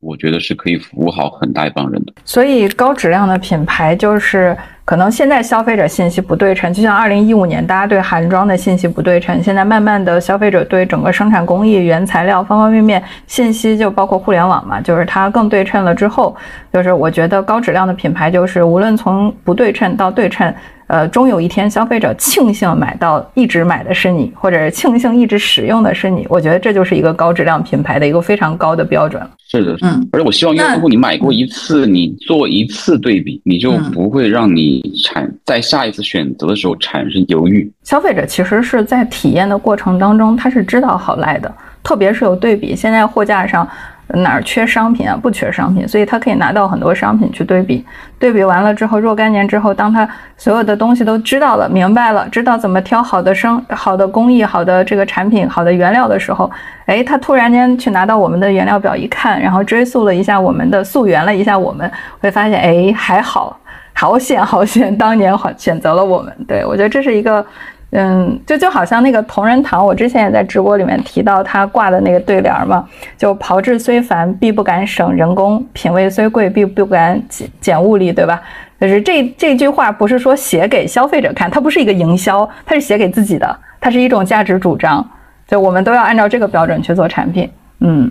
[0.00, 16.34] 我觉得是可以服务好很大一帮人的，所以高质量的品牌就是可能现在消费者信息不对称，就像二零一五年大家对韩妆的信息不对称，现在慢慢的消费者对整个生产工艺、原材料方方面面信息就包括互联网嘛，就是它更对称了之后，
[16.72, 20.52] 就是我觉得高质量的品牌就是无论从不对称到对称。
[20.90, 26.26] 呃，终有一天，消费者庆幸买到一直买的是你，或者是庆幸一直使用的是你。
[26.28, 29.22] 我觉得这就是一个高质量品牌的一个非常高的标准。
[29.48, 37.70] 是的，嗯，而且我希望用户，你买过一次，你做一次对比，你就不会让你产在下一次选择的时候产生犹豫。
[37.84, 42.74] 消费者其实是在体验的过程当中，他是知道好赖的，特别是有对比。
[42.74, 43.68] 现在货架上。
[44.14, 45.16] 哪儿缺商品啊？
[45.20, 47.84] 不缺商品，所以他可以拿到很多商品去对比。
[48.18, 56.50] 对比完了之后，若干年之后，当他所有的东西都知道了、明白了，知道怎么挑好的生、好的工艺、好的这个产品、好的原料的时候，
[56.86, 63.58] 哎，他突然间去拿到我们的原料表一看，然后追溯了一下我们的溯源了一下，我们会发现，哎，还好，
[63.92, 66.34] 好险，好险，当年好选择了我们。
[66.46, 67.44] 对我觉得这是一个。
[67.92, 78.40] 嗯，就就好像那个同仁堂，我之前也在直播里面提到他挂的那个对联嘛，就炮制虽繁，必不敢省人工；品味虽贵，必不敢减减物力，对吧？
[78.80, 85.04] 就是这这句话不是说写给消费者看，它不是一个营销，它是写给自己的，它是一种价值主张，
[85.46, 87.50] 就我们都要按照这个标准去做产品。
[87.80, 88.10] 嗯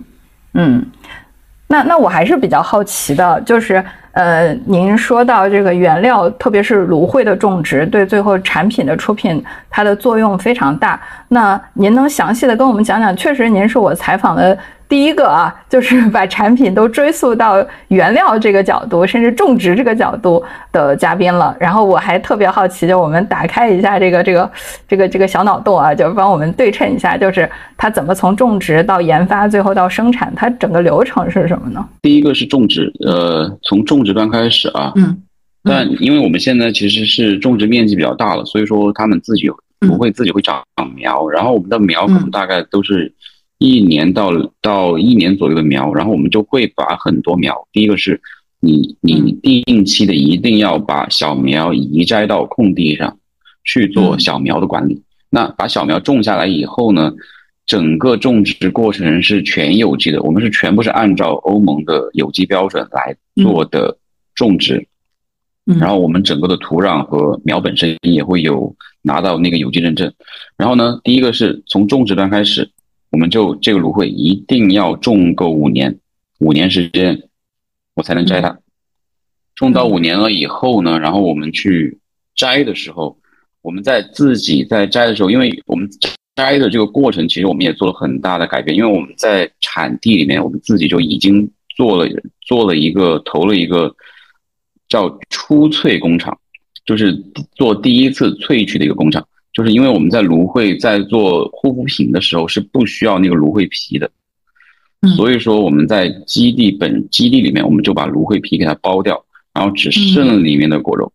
[0.56, 0.86] 嗯，
[1.70, 11.00] 那那我还是比较好奇的，就是呃，您说到这个原料，特别是芦荟的种植，对最后产品的出品，它的作用非常大。
[11.28, 13.16] 那您能详细的跟我们讲讲？
[13.16, 14.58] 确实，您是我采访的。
[14.90, 21.56] 第一个啊，就是把产品都追溯到原料这个角度，甚至种植这个角度的嘉宾了。
[21.60, 24.52] 然后我还特别好奇，就我们打开一下这个这个
[24.88, 27.48] 这个这个小脑洞啊，就帮我们对称一下，就是
[27.78, 31.88] 它怎么从种植到研发，最后到生产，它整个流程是什么呢？
[32.02, 35.16] 第一个是种植，呃，从种植端开始啊，嗯，
[35.64, 39.48] 但因为我们现在其实是种植面积比较大了，所以说他们自己
[39.82, 40.64] 不会自己会长
[40.96, 43.14] 苗，然后我们的苗可能大概都是。
[43.60, 47.68] 一年到到一年左右的苗，然后我们就会把很多苗。
[47.74, 48.22] 第一个是，
[48.62, 53.20] 你你定期的一定要把小苗移栽到空地上
[53.66, 55.04] 去做小苗的管理。
[55.30, 57.12] 那把小苗种下来以后呢，
[57.66, 63.98] 整个种植过程是全有机的，我们是全部是按照欧盟的有机标准来做的
[64.36, 64.88] 种植。
[65.66, 70.12] 然后我们整个的土壤和苗本身也会有拿到那个有机认证。
[70.56, 72.72] 然后呢，第一个是从种植端开始。
[73.10, 76.00] 我们就这个芦荟一定要种够五年，
[76.40, 77.30] 五年时间
[77.96, 78.60] 我才能摘它。
[79.56, 82.00] 种到五年了以后呢，然后我们去
[82.36, 83.18] 摘的时候，
[83.62, 85.90] 我们在自己在摘的时候，因为我们
[86.36, 92.10] 摘的这个过程，其实我们也做了很大的改变，因为我们在产地里面，我们自己就已经做了
[92.42, 93.94] 做了一个投了一个
[94.88, 96.40] 叫初萃工厂，
[96.86, 97.14] 就是
[97.56, 99.28] 做第一次萃取的一个工厂。
[99.60, 104.10] 就是因为我们在芦荟在做护肤品的时候是不需要那个芦荟皮的，
[105.18, 109.22] 所以说我们在基地本基地里面，我们就把芦荟皮给它剥掉，
[109.54, 111.12] 然后只剩里面的果肉，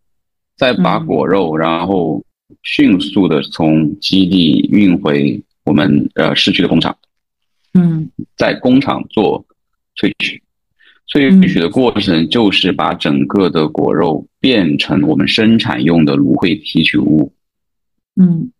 [0.57, 2.23] 再把果肉然后
[2.61, 6.95] 迅速的从基地运回我们呃市区的工厂，
[7.73, 9.43] 嗯，在工厂做
[9.95, 10.39] 萃取，
[11.11, 17.31] 萃取的过程就是把整个的果肉变成我们生产用的芦荟提取物。
[18.15, 18.51] 嗯，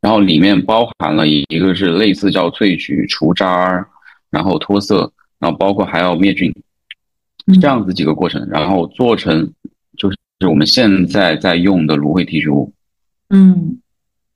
[0.00, 3.86] 然后里面包含了一个是类似叫萃取、除渣儿，
[4.30, 6.50] 然后脱色，然后包括还要灭菌，
[7.60, 9.52] 这样子几个过程，然后做成
[9.98, 10.16] 就是
[10.48, 12.72] 我们现在在用的芦荟提取物。
[13.28, 13.78] 嗯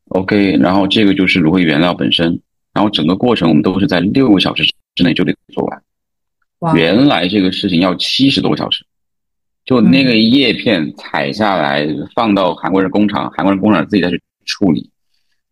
[0.09, 2.41] ，OK，然后这个就是芦荟原料本身，
[2.73, 4.63] 然后整个过程我们都是在六个小时
[4.95, 6.75] 之内就得做完。
[6.75, 8.85] 原来这个事情要七十多个小时。
[9.67, 14.91] 就那个叶片采下来放到韩国人工厂，韩国人工厂自己再去处理，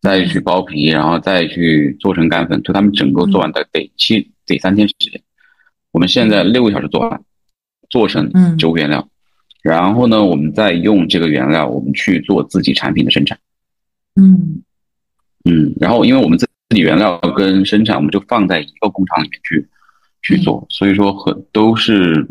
[0.00, 5.20] 再去剥皮，然后再去做成干粉，就他们整个做完得得七得三天时间。
[5.90, 7.22] 我们现在六个小时做完，
[7.90, 9.08] 做成植物原料，
[9.62, 13.38] 然后呢，我们再用这个原料，我们去做自己产品的生产。
[14.16, 14.62] 嗯
[15.44, 19.68] 嗯，然后因为我们自自己原料跟生产，我们就放在一个工厂里面去
[20.22, 22.26] 去做，所以说很都是。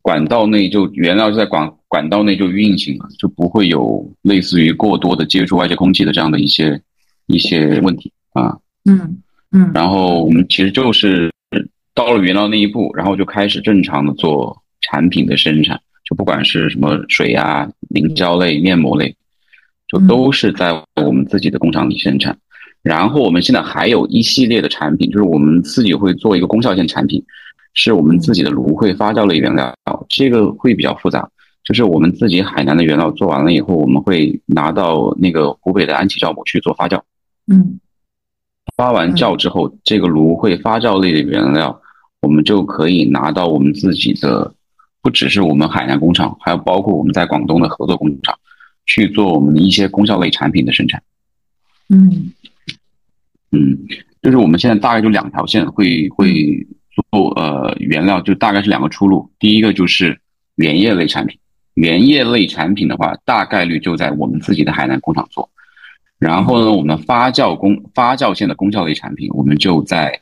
[0.00, 6.80] 管道内就原料就在管管道内就运行了，就不会有类似于过多的接触外界空气的这样的一些
[7.26, 8.56] 一些问题啊。
[8.84, 9.18] 嗯
[9.50, 9.70] 嗯。
[9.74, 11.32] 然后我们其实就是
[11.94, 19.16] 到了原料那一步，然后就开始正常的做产品的生产，就不管是什么水啊、凝胶类、面膜类，
[19.88, 20.72] 就都是在
[21.02, 22.38] 我们自己的工厂里生产。
[22.82, 27.22] 然后我们现在还有一系列的产品，就是我们自己会做一个功效性产品。
[27.74, 29.72] 是我们自己的芦荟发酵类原料，
[30.08, 31.28] 这个会比较复杂。
[31.68, 36.98] 就是我们自己海南的原料做完了以后，我们会拿到那个湖北的安琪酵母去做发酵。
[37.46, 37.78] 嗯，
[38.74, 41.78] 发完酵之后，这个芦荟发酵类的原料，
[42.22, 44.54] 我们就可以拿到我们自己的，
[45.02, 48.34] 不只是我们海南工厂，还有包括我们在广东的合作工厂
[48.86, 51.02] 去做我们的一些功效类产品的生产。
[51.90, 52.32] 嗯
[53.52, 53.78] 嗯，
[54.22, 56.66] 就是我们现在大概就两条线会会。
[57.12, 60.18] 做呃原料就大概是两个出路，第一个就是
[60.56, 61.38] 原液类产品，
[61.80, 65.48] 原液类产品的话，大概率就在我们自己的海南工厂做。
[66.18, 70.20] 然后呢，我们发酵工发酵线的功效类产品，我们就在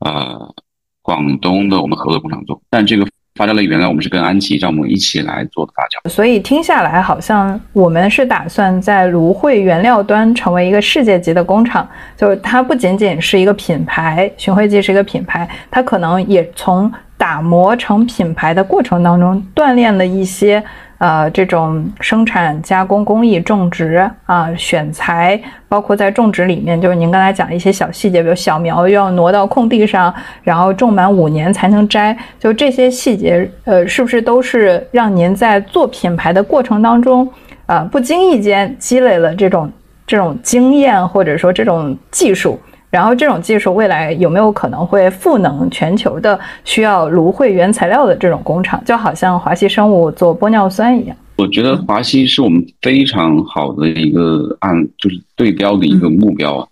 [0.00, 0.54] 呃
[1.00, 2.60] 广东的我们合作工厂做。
[2.68, 6.10] 但这个发酵类原料，我们是跟安琪酵母一起来做的发酵。
[6.10, 20.60] 所以听下来，好像我们是打算在芦荟原料端成为一个世界级的工厂，就是它不仅仅是一个品牌，寻荟记是一个品牌，它可能也从打磨成品牌的过程当中锻炼了一些。
[20.98, 37.28] 呃，这种生产加工工艺、种植啊、选材，包括在种植里面，就是您刚才讲的一些小细节，比如小苗要挪到空地上，然后种满五年才能摘，就这些细节，呃，是不是都是让您在做品牌的过程当中，
[37.66, 39.68] 呃，不经意间积累了这种
[40.06, 42.60] 这种经验，或者说这种技术，
[42.92, 48.84] 然后这种技术未来有没有可能会赋能全球的需要芦荟原材料的这种工厂？
[48.84, 51.16] 就好像华西生物做玻尿酸一样。
[51.36, 56.68] 我觉得华西是我们非常好的一个案就是对标的一个目标啊。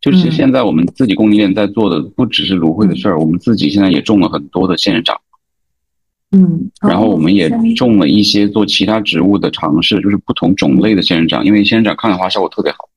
[0.00, 5.20] 就是现在我们自己供应链在做的不只是芦荟的事儿，我们自己现在也种了很多的仙人掌。
[6.30, 12.88] 嗯，然后我们也种了一些做其他植物的尝试，就是不同种类的仙人掌，因为仙人掌抗氧化效果特别好。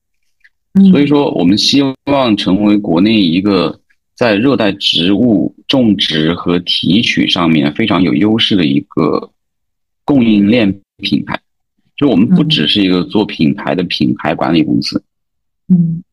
[0.91, 3.79] 所以说，我们希望成为国内一个
[4.15, 9.31] 在热带植物种植和提取上面非常有优势的一个
[10.05, 11.39] 供应链品牌。
[11.97, 15.03] 就我们不只是一个做品牌的品牌管理公司。
[15.67, 16.03] 嗯。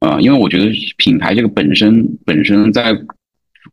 [0.00, 2.92] 啊，因为我觉得品牌这个本身本身在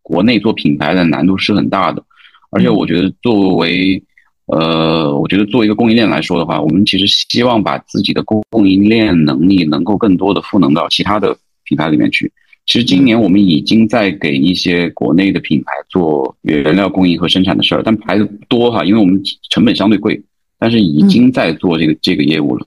[0.03, 2.05] 国内做品牌的难度是很大的，
[2.51, 4.03] 而且我觉得作为
[4.51, 12.31] 呃，我觉得作为一个供应链来说的话，我们其实希望把自己的供应链能力能够更多的赋能到其他的品牌里面去。
[12.65, 20.21] 其实今年我们已经在给一些国内的品牌做原料供应和生产的事儿，但牌子多哈，因为我们成本相对贵。
[20.61, 22.65] 但是已经在做这个这个业务了，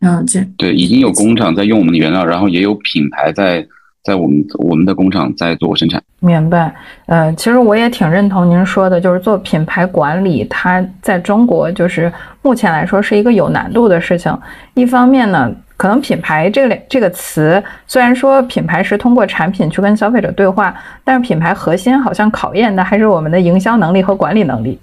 [0.56, 3.60] 对，已经有工厂在用我们的原料，然后也有品牌在
[4.04, 6.02] 在我们我们的工厂在做生产。
[6.20, 6.74] 明白，
[7.06, 14.36] 呃，其实我也挺认同您说的，就是做品牌管理，它在中国就是目前来说是一个有难度的事情。
[14.74, 24.78] 一方面呢，可能品牌这个这个词，虽然说品牌是通过产品去跟消费者对话，但是品牌核心好像考验的还是我们的营销能力和管理能力。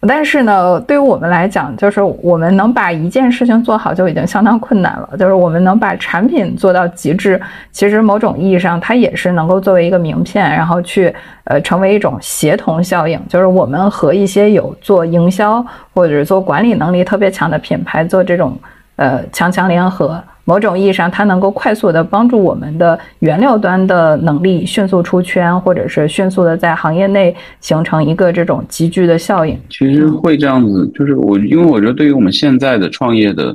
[0.00, 5.08] 但是呢，对于我们来讲，就是我们能把一件事情做好就已经相当困难了。
[5.18, 7.40] 就是我们能把产品做到极致，
[7.72, 11.12] 其实某种意义上它也是能够作为一个名片，然后去
[11.44, 13.20] 呃成为一种协同效应。
[13.28, 18.56] 就是我们和一些有做营销或者是做管理能力特别强的品牌做这种
[18.96, 20.22] 呃强强联合。
[20.48, 29.58] 某种意义上，它能够快速的帮助我们的原料端的能力迅速出圈，或者是迅速的在行业内形成一个这种集聚的效应。
[29.68, 33.52] 其实会这样子，就是我，因为我觉得对于我们现在的创业的，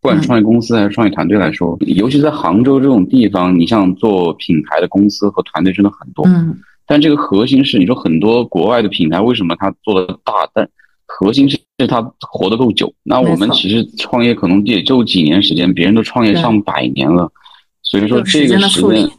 [0.00, 6.24] 不管创业公司还是创业团队来说，尤其在杭州这种地方，你像做品牌的公司和团队真的很多。
[6.28, 6.56] 嗯。
[6.86, 10.68] 但这个核心是，你说很多国外的品牌为什么它做的大，但
[11.18, 11.58] 核心是。
[11.80, 17.28] 是他活得够久，那我们其实创业可能也就几年时间，别人都创业上百年了，
[17.82, 19.10] 所以说这个时间，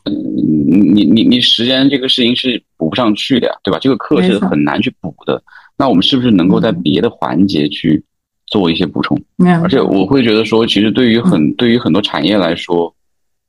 [0.66, 3.78] 你你你你时间这个事情是补不上去的呀，对吧？
[3.82, 5.43] 这个课是很难去补的。
[5.76, 8.02] 那我们是不是能够在别的环节去
[8.48, 9.22] 做一些补充？
[9.62, 12.96] 而且我会觉得说，其实对于很对于很多产业来说，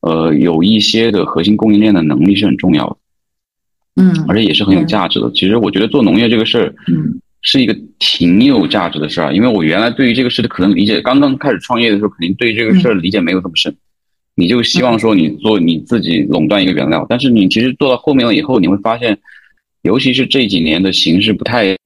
[0.01, 2.97] 呃，有一些的核心供应链的能力是很重要的，
[4.03, 5.31] 嗯，而且也是很有价值的。
[5.31, 7.21] 其实我觉得做农业这个事儿，嗯。
[7.49, 13.73] 是一个挺有价值的事儿，因为我原来对于这个事的可能理解，刚刚开始创业的时候，肯定对这个事儿理解没有这么深。
[14.35, 19.17] 你就希望说你做你自己垄断一个原料，但是你其实做到后面了以后，你会发现，
[19.83, 21.77] 尤其是这几年的形势不太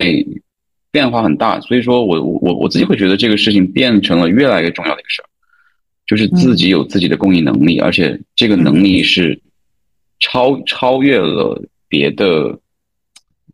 [0.90, 5.28] 变化很大，所以说我我我自己会觉得这个事情变成了越来越重要的一个事儿，
[6.06, 9.38] 就是自己有自己的供应能力，而且这个能力是
[10.20, 12.58] 超超越了别的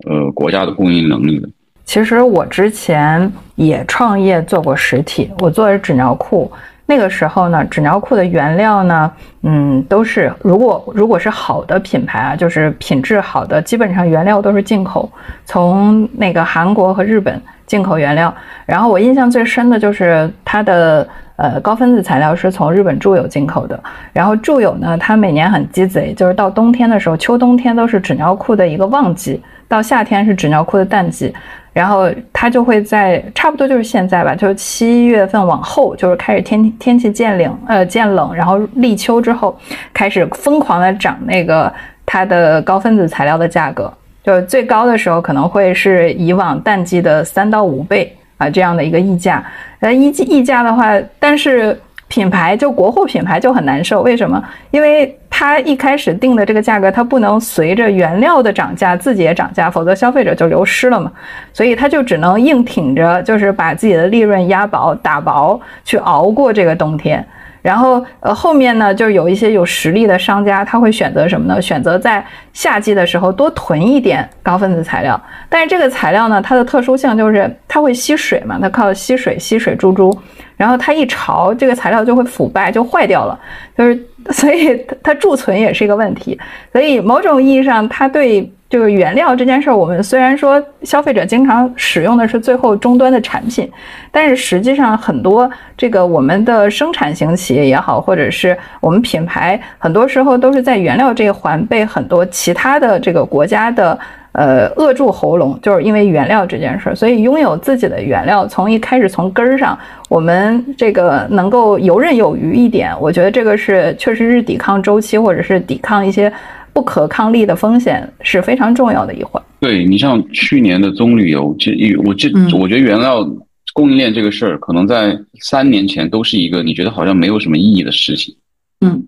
[0.06, 1.50] 呃国家的供应能力的。
[1.86, 6.52] 其实我之前也创业做过实体，我做的是纸尿裤。
[6.88, 9.10] 那个时候呢，纸尿裤的原料呢，
[9.42, 15.10] 嗯，都是如果如果是好的品牌啊，就是品质好的，基本上原料都是进口，
[15.44, 18.32] 从那个韩国和日本进口原料。
[18.66, 23.80] 然后我印象最深的就是它的呃高分子材料是从日本住友进口的。
[24.12, 31.34] 然后住友呢，它每年很鸡贼，就是到冬天的时候，秋冬天都是纸尿裤的一个旺季，到夏天是纸尿裤的淡季。
[31.76, 39.54] 然后它就会在差不多就是现在吧，就是七月份往后，就是开始天天气渐冷，呃渐冷，然后立秋之后，
[39.92, 41.70] 开始疯狂的涨那个
[42.06, 43.92] 它的高分子材料的价格，
[44.24, 49.44] 就是最高的时候可能会是以往淡季的三到五倍啊这样的一个溢价，
[49.80, 51.78] 呃溢溢价的话，但是。
[52.08, 54.42] 品牌就国货品牌就很难受，为什么？
[54.70, 61.10] 因为它一开始定的这个价格，它不能随着原料的涨价自己也涨价，否则消费者就流失了嘛。
[61.52, 67.26] 所以它就只能硬挺着，就是把自己的利润压薄、打薄，去熬过这个冬天。
[67.60, 71.60] 然后呃后面呢，就有一些有实力的商家，他会选择什么呢？
[71.60, 75.20] 选择在夏季的时候多囤一点高分子材料。
[75.48, 80.16] 但是这个材料呢，它的特殊性就是它会吸水嘛，它靠吸水吸水珠珠。
[80.56, 83.38] 然后它一潮，这个材料就会腐败，就坏掉了，
[83.76, 86.38] 就是所以它它贮存也是一个问题。
[86.72, 88.50] 所以某种意义上，它对。
[88.68, 93.70] 就是原料这件事儿，我们虽然说消费者经常使用的是最后终端的产品，
[94.10, 103.96] 但是实际上很多这个我们的生产型企业也好，或者是我们品牌，很多时候都是在原料这一环被很多其他的这个国家的
[104.36, 106.94] 呃扼住喉咙，就是因为原料这件事儿。
[106.94, 109.76] 所以拥有自己的原料，从一开始从根儿上，
[110.08, 116.32] 我们这个能够游刃有余一点，我觉得这个是确实是抵抗周期或者是抵抗一些。
[116.76, 119.42] 不可抗力的风险是非常重要的一环。
[119.58, 121.72] 对你像去年的棕榈油，这
[122.04, 123.26] 我这我觉得原料
[123.72, 128.36] 供应链这个事儿，可能在三年前都是一个你觉得好像没有什么意义的事情。
[128.82, 129.02] 嗯，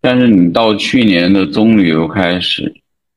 [0.00, 2.72] 但是你到去年的棕榈油开始，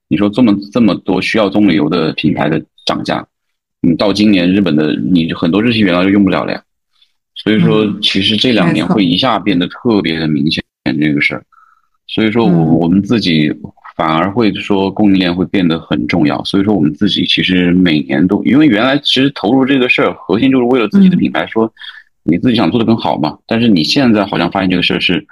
[0.07, 3.25] 你说这么这么多需要棕榈油的品牌的涨价，
[3.81, 6.63] 你到今年日本的你很多日系原料就用不了了呀。
[7.35, 11.43] 所以说，其实这两年会一下变得特别的明显这个事儿。
[12.07, 13.53] 所以说，我我们自己。
[13.95, 21.71] 反而会说供应链会变得很重要，所以说我们自己其实每年都，因为原来其实投入这个事儿，核心就是为了自己的品牌，说
[22.23, 23.37] 你自己想做的更好嘛。
[23.47, 25.25] 但是你现在好像发现这个事儿是，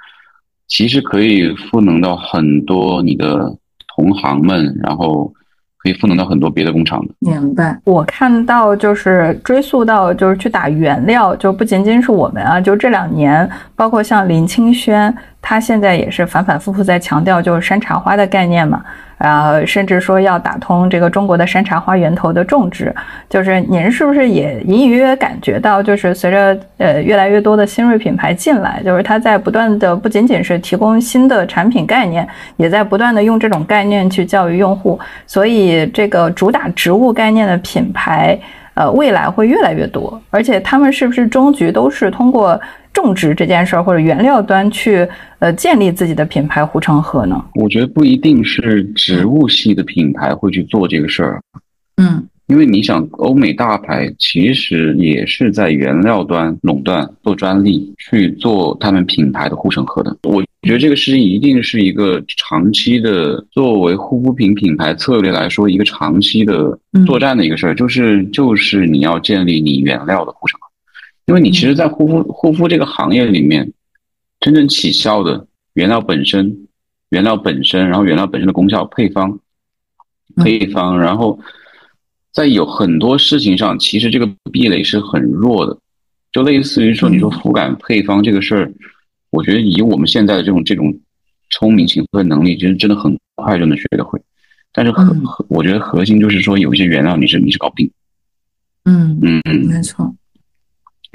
[0.66, 3.54] 其实可以赋能到很多你的
[3.94, 5.32] 同行们，然后。
[5.76, 7.14] 可以赋能到很多别的工厂的。
[7.18, 7.78] 明白。
[7.84, 15.14] 我看到就是追溯到就是去打原料，就不仅仅是我们啊，就这两年，包括像林清轩，
[15.46, 18.82] 他现在也是反反复复在强调就是山茶花的概念嘛。
[19.18, 22.94] 啊，甚至说要打通这个中国的山茶花源头的种植，
[23.30, 32.26] 就是您是不是也隐隐约约感觉到，就是随着呃越来越多的新锐品牌进来，就是它在不断的不仅仅是提供新的产品概念，
[32.56, 38.38] 也在不断的用这种概念去教育用户，所以这个主打植物概念的品牌，
[38.74, 42.60] 呃，未来会越来越多，而且他们是不是终局都是通过？
[42.92, 45.04] 种植这件事儿，或者原料端去
[45.40, 47.44] 呃建立自己的品牌护城河呢？
[47.56, 51.40] 我觉得不一定是植物系的品牌会去做这个事儿。
[51.96, 60.16] 嗯，因为你想，欧美大牌其实也是在原料端垄断做专利去做他们品牌的护城河的。
[60.22, 70.66] 我觉得这个事情一定是一个长期的，作为护肤品品牌策略来说，一个长期的作战的一个事儿，就是就是你要建立你原料的护城河。
[71.26, 73.72] 因为你其实，在护肤护肤这个行业里面，
[74.40, 76.66] 真正起效的原料本身，
[77.10, 79.38] 原料本身，然后原料本身的功效、配方、
[80.36, 81.38] 配方，然后
[82.32, 85.78] 在有很多事情上，其实这个壁垒是很弱的。
[86.30, 88.72] 就类似于说，你说肤感配方这个事儿，
[89.34, 90.96] 我觉得以我们现在的这种这种
[91.50, 94.20] 聪明勤奋能力，其实真的很快就能学得会。
[94.72, 97.90] 但是核核，我觉得核心就是说，有一些原料你是你是搞不定。
[98.84, 100.14] 嗯嗯嗯，没错。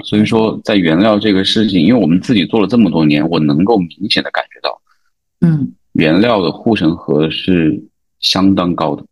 [0.04, 4.80] 所以说，在原料这个事情，因为我们自己做了这么多年，我能够明显的感觉到，
[5.40, 7.82] 嗯，原料的护城河是
[8.18, 9.04] 相当高的，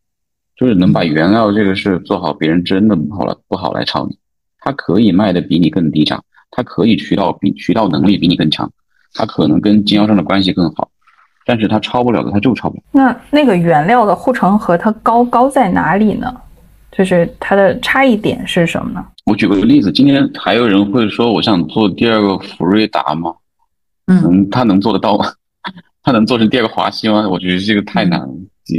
[0.57, 4.17] 就是能把原料这个事做好，别人真的不好来不好来抄你，
[4.59, 8.73] 他可以卖的比你更低价，他可以渠道比渠道能力比你更强，
[9.15, 10.89] 他可能跟经销商的关系更好，
[11.45, 12.83] 但是他超不了的，他就超不了。
[12.93, 16.35] 那那个原料的护城河它高高在哪里呢？
[16.91, 19.07] 就是它的差异点是什么呢？
[19.27, 23.33] 我举个例子，今天还有人会说我想做第二个福瑞达吗？
[24.07, 25.27] 嗯，他能做得到吗？
[26.03, 27.29] 他能做成第二个华西吗？
[27.29, 28.29] 我觉得这个太难了。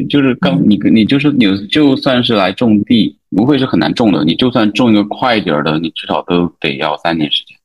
[0.09, 4.23] 就是刚你你就是你就算是来种地，不会是很难种的。
[4.23, 7.57] 你就算种一个快一点的，你至少都得要三年时间。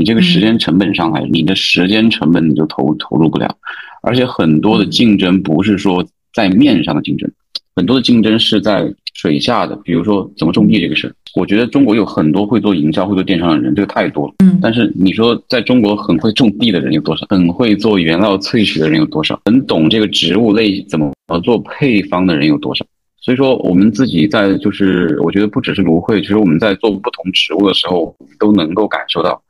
[0.00, 3.54] 你这个时间成本上来，你的时间成本你就投投入不了。
[4.02, 7.30] 而且很多的竞争不是说在面上的竞争，
[7.76, 8.90] 很多的竞争是在。
[9.12, 14.34] 水下的，比如说怎么种地这个事儿，我觉得中国有很多会做营销、会做电商的人，这个太多了。
[14.38, 17.26] 嗯，但是你说在中国很会种地的人有多少？
[17.28, 19.38] 很会做原料萃取的人有多少？
[19.44, 21.12] 很懂这个植物类怎么
[21.44, 22.86] 做配方的人有多少？
[23.20, 29.42] 所以说，我们自己在就是，我觉得不只是芦荟，其实我们在做不同植物的时候，都能够感受到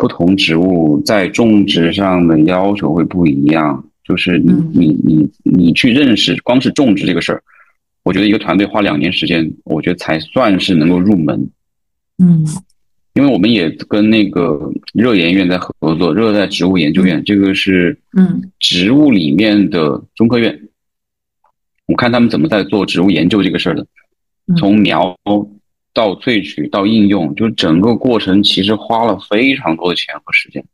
[0.00, 3.84] 不同植物在种植上的要求会不一样。
[4.02, 7.42] 就是你你你你去认识，光是种植这个事儿。
[8.02, 11.48] 我觉得一个团队花两年时间，我觉得才算是能够入门。
[12.18, 12.44] 嗯，
[13.14, 20.60] 因为我们也跟那个热研院在合作，热带植物研究院，这个是嗯植物里面的中科院。
[21.86, 23.86] 我看他们怎么在做植物研究这个事儿的，
[24.56, 25.16] 从苗
[25.92, 30.64] 到萃取到应用，就整个过程其实花了非常多的钱和时间。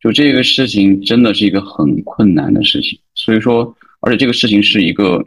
[0.00, 5.24] 就这个事情真的是一个很困难的事情，所以说，而且这个事情是一个。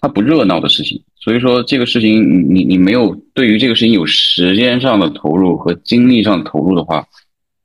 [0.00, 1.02] 它不热闹的事情。
[1.16, 7.04] 所以说这个事情，你你没有对于这个事情有时间上的投入和精力上的投入的话，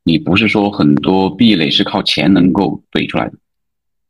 [0.03, 3.33] 你不是说很多壁垒是靠钱能够怼出来的。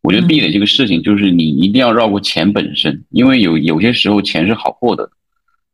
[0.01, 5.11] 我觉得壁垒这个事情，就是你一定要绕过钱本身，因为有有些时候钱是好获得的。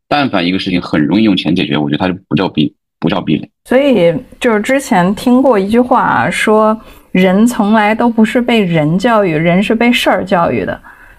[0.10, 3.48] 但凡一个事情很容易用钱解决，我觉得它就不叫壁，不叫壁垒。
[3.66, 6.76] 所以就是之前听过一句话说，
[7.12, 10.78] 人从来都不是被人教育，人是被事儿教育的。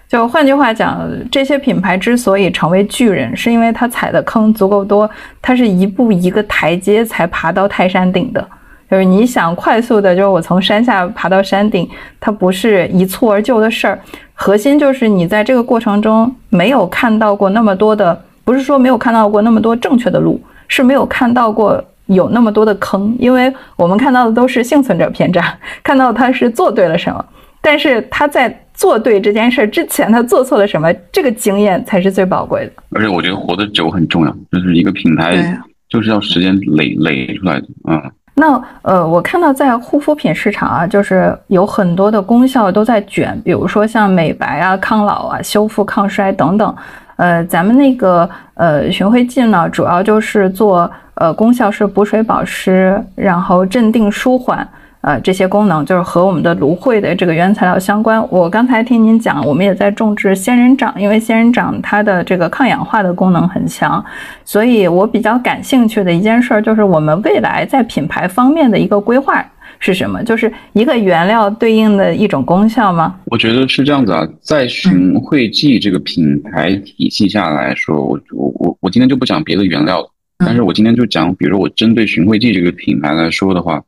[0.09, 5.09] 就换句话讲，这些品牌之所以成为巨人，是因为他踩的坑足够多，
[5.41, 8.45] 他是一步一个台阶才爬到泰山顶的。
[8.89, 11.89] 就是你想快速的，就是我从山下爬到山顶，
[12.19, 13.97] 它不是一蹴而就的事儿。
[14.33, 18.21] 核心就是你在这个过程中没有看到过那么多的，
[18.51, 20.37] 不是说没有看到过那么多正确的路，
[20.67, 23.15] 是没有看到过有那么多的坑。
[23.17, 27.25] 因为我们看到的都是幸存者偏差，看到他是做对了什么，
[27.61, 32.71] 但是他在做对这件事之前，他做错了什么，这个经验才是最宝贵的。
[32.89, 38.11] 而且我觉得活得久很重要，就是一个品牌就是要时间累累出来的，嗯。
[38.33, 46.75] 那呃，我看到在护肤品市场啊，就是有很多的功效都在卷，比如说像美白啊、抗老啊、修复、抗衰等等。
[47.21, 54.67] 呃，咱们那个呃寻辉镜呢，主要就是做呃功效是补水保湿，然后镇定舒缓。
[55.01, 58.23] 呃，这些功能就是和我们的芦荟的这个原材料相关。
[58.31, 64.03] 我刚才听您讲，我们也在种植仙人掌，因为仙人掌它的这个抗氧化的功能很强，
[64.43, 69.43] 所以我比较感兴趣的一件事儿就是我们未来在品牌方面的一个规划
[69.81, 70.23] 是什么？
[70.23, 73.19] 就是一个原料对应的一种功效吗？
[73.25, 83.83] 我觉得是这样子啊，在寻汇记这个品牌体系下来说，我我我我今天就不讲别的原料了，但是我今天就讲，比如说我针对寻汇记这个品牌来说的话。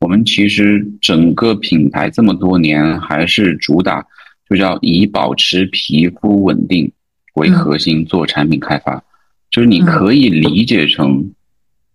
[0.00, 4.00] 我们其实整个品牌这么多年还是主打，
[4.48, 6.88] 就叫以保持皮肤稳定
[7.34, 9.02] 为核心做产品开发，
[9.50, 11.28] 就是你可以理解成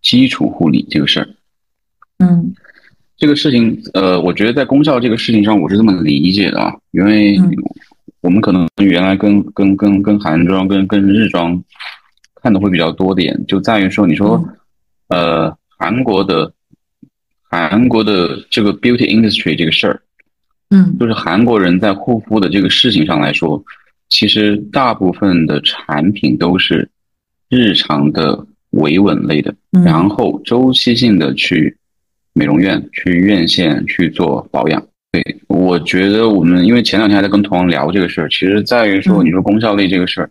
[0.02, 1.30] 基础护理这个事儿。
[2.20, 2.54] 嗯，
[3.18, 7.40] 这个事情，呃，我觉得在功效这个事情上，我是这么理解的啊，因为
[8.22, 11.64] 我们可能原来跟跟跟跟韩妆跟跟日妆
[12.42, 14.44] 看的会比较多点，就在于说，你说，
[15.10, 16.54] 呃，韩国的。
[17.56, 20.02] 韩国的这个 beauty industry 这个事儿，
[20.72, 23.64] 嗯，就是韩国人在护肤的这个事情上来说，
[24.10, 26.90] 其实大部分的产品都是
[27.50, 29.54] 日常的维稳类的，
[29.86, 31.78] 然后周期性的去
[32.34, 34.86] 美容院、去院线去做保养。
[35.12, 40.30] 对，我觉得我们因为前两天还在跟同行聊这个事儿，其实在于说，你说功效类这个事儿，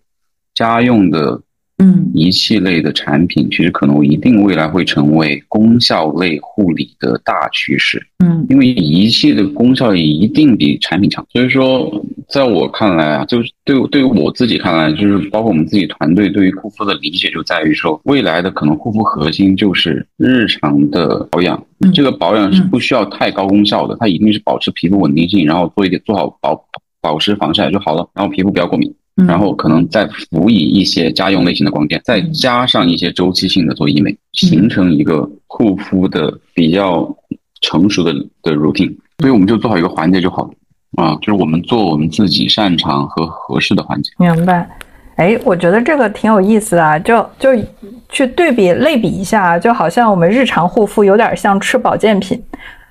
[0.53, 1.41] 家用的。
[1.83, 8.01] 嗯，仪器类的产品其实可能一定未来会成为功效类护理的大趋势。
[8.23, 11.25] 嗯，因为仪器的功效也一定比产品强。
[11.29, 11.91] 所以说，
[12.29, 21.61] 在我看来啊，就是对对于我自己看来，就是包括我们自己团队对于护肤的理解，就在于说，未来的可能护肤核心就是日常的保养。
[21.93, 26.65] 这个保养是不需要太高功效的，它一定是保持皮肤稳定性，然后做一点做好保
[27.01, 28.93] 保湿防晒就好了，然后皮肤不要过敏。
[29.15, 37.15] 然后可能再辅以一些家用类型的光电，再加上一些周期性的做医美，形成一个护肤的比较
[37.61, 38.11] 成熟的
[38.41, 38.95] 的 routine。
[39.19, 40.49] 所以我们就做好一个环节就好了
[40.95, 44.11] 啊，就是我们做我们自己擅长和合适的环节。
[44.17, 44.67] 明白？
[45.17, 47.49] 哎，我觉得这个挺有意思啊，就就
[48.09, 52.41] 去对比类比一下，就好像我们日常护肤有点像吃保健品，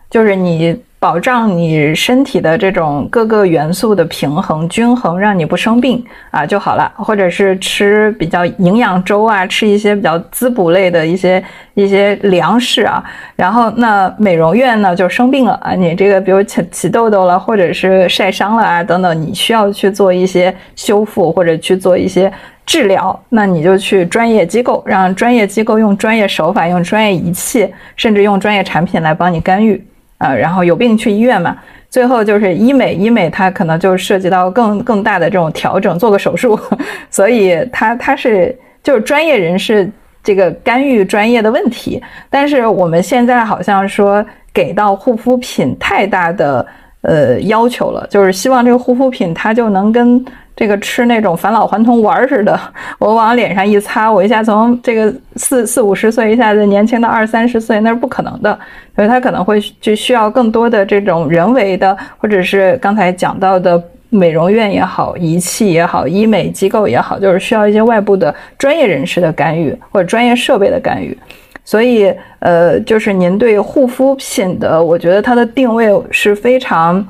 [0.09, 0.77] 就是你。
[1.03, 6.01] 保障你身体的这种各个元素的平衡均衡，让你不生病
[6.31, 6.93] 啊就好了。
[6.95, 11.43] 或者是吃比较营养粥啊，吃一些比较滋补类的一些
[11.75, 13.03] 一些粮食啊。
[13.35, 22.33] 然后那美容院呢就生病了啊，你这个比如起起痘痘了，或者是晒伤了啊等等，你需要去做一些修复或者去做一些
[22.65, 29.85] 治疗，那你就去专业机构，让专业机构用专业手法、用专业仪器，甚至用专业产品来帮你干预。
[30.23, 31.57] 呃，然后有病去医院嘛，
[31.91, 36.59] 最后就是医美，医美它可能就涉及到更更大的这种调整，做个手术，
[37.11, 39.91] 所以它它是就是专业人士
[40.23, 42.01] 这个干预专业的问题，
[42.31, 46.67] 但是我们现在好像说给到护肤品太大的
[47.01, 50.25] 呃要求了，就是希望这个护肤品它就能跟。
[50.63, 52.57] 这个吃那种返老还童丸似的，
[53.01, 58.57] 我往脸上一擦，我一下从这个四四五十岁一下子年轻到二三十岁，那是不可能的。
[58.95, 71.19] 所以它可能会就需要更多的这种人为的，或者是刚才讲到的美容院也好，仪器也好，医美机构也好，就是需要一些外部的专业人士的干预或者专业设备的干预。
[71.65, 77.05] 所以，呃，就是您对护肤品的，我觉得它的定位是非常。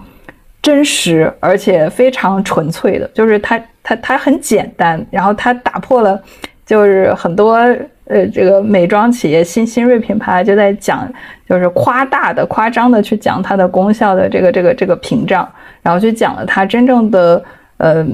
[0.62, 6.18] 真实而且非常纯粹的，就是它，它它很简单，然后它打破了
[6.64, 7.56] 就是很多
[8.06, 11.06] 呃这个美妆企业新新锐品牌就在讲
[11.48, 15.46] 就是夸大的夸张的去讲它的功效的这个这个这个屏障，
[15.82, 17.44] 然后去讲了它真正的
[17.76, 18.06] 呃。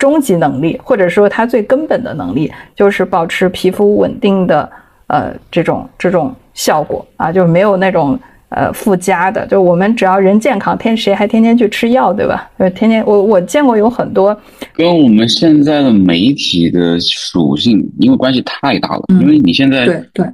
[0.00, 4.66] 终极能力，或者说它最根本的能力，就是保持皮肤稳定的，
[5.08, 8.18] 呃，这种这种效果啊，就没有那种
[8.50, 9.46] 呃附加的。
[9.48, 12.48] 就我们只要人健康，天谁还天天去吃药，对吧？
[12.58, 14.38] 就天天我我见过有很多，
[14.74, 19.02] 跟我们现在的媒体的属性，因为关系太大了。
[19.20, 20.26] 因为你现在对对，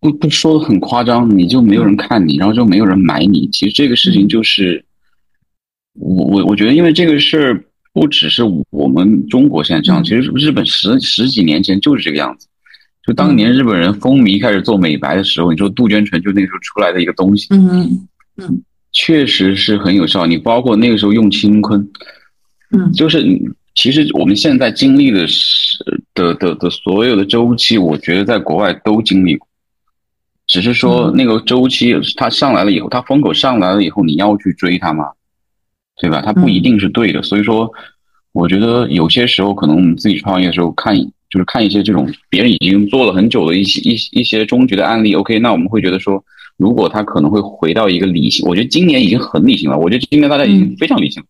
[0.00, 3.48] 不不说的很夸张，你就没有人看你，然后就没有人买你。
[3.52, 4.84] 其实这个事情就是，
[5.98, 7.64] 我我我觉得，因为这个事儿。
[7.94, 12.48] 不只是我们中国现在这样，其实日本十十几年前就是这个样子。
[13.06, 20.24] 就当年日本人风靡开始做美白的时候，你说杜鹃醇就那个时候出来的一个东西，嗯嗯，确实是很有效。
[20.26, 21.86] 你包括那个时候用青坤，
[22.70, 23.24] 嗯，就是
[23.74, 25.84] 其实我们现在经历的是
[26.14, 29.48] 的的的所有的周期，我觉得在国外都经历过，
[30.46, 35.06] 只是说那个周期它上来了以后，它风口上来了以后，你要去追它吗？
[36.00, 36.22] 对吧？
[36.24, 37.70] 它不一定是对的，所以说，
[38.32, 40.96] 我觉得有些时候可能我们自己创业的时候看，
[41.32, 45.14] 就是看一些这种别人已经做了很久的一些一一些终局的案例。
[45.14, 46.22] OK，那我们会觉得说，
[46.58, 49.78] 如果他可能会回到一个理性，我觉得今年已经很理性了。
[49.78, 51.22] 我觉得今年大家已经非常理性，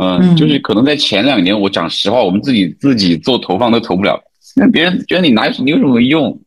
[0.00, 4.18] 嗯，就是可能在前两年，我讲实话，我们自己自己做投放都投不了，
[4.56, 6.40] 那别人觉得你哪有你有什么用？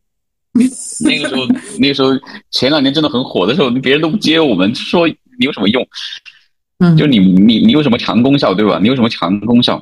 [1.05, 1.43] 那个时候
[1.77, 2.09] 那个时候
[2.49, 5.87] 前两年真的很火的时候，别人都不接我们，说你有什么用？
[6.79, 8.79] 嗯，就你你你有什么强功效，对吧？
[8.81, 9.79] 你有什么强功效？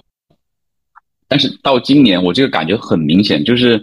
[1.28, 3.74] 但是到今年，我这个感觉很明显，就是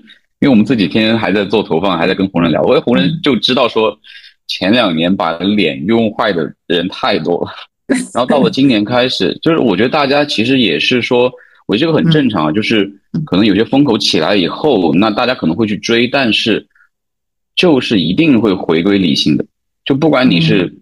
[0.40, 3.98] 因为我们这几天还在做投放，还在跟红人聊，我红人就知道说，
[4.46, 7.52] 前两年把脸用坏的人太多了，
[8.14, 11.32] 然后到了今年开始，就是我觉得大家其实也是说，
[11.66, 12.90] 我这个很正常啊，就是
[13.24, 16.66] 可能有些风口起来以后，那大家可能会去追，但是
[17.54, 19.44] 就是一定会回归理性的，
[19.84, 20.78] 就不管你是。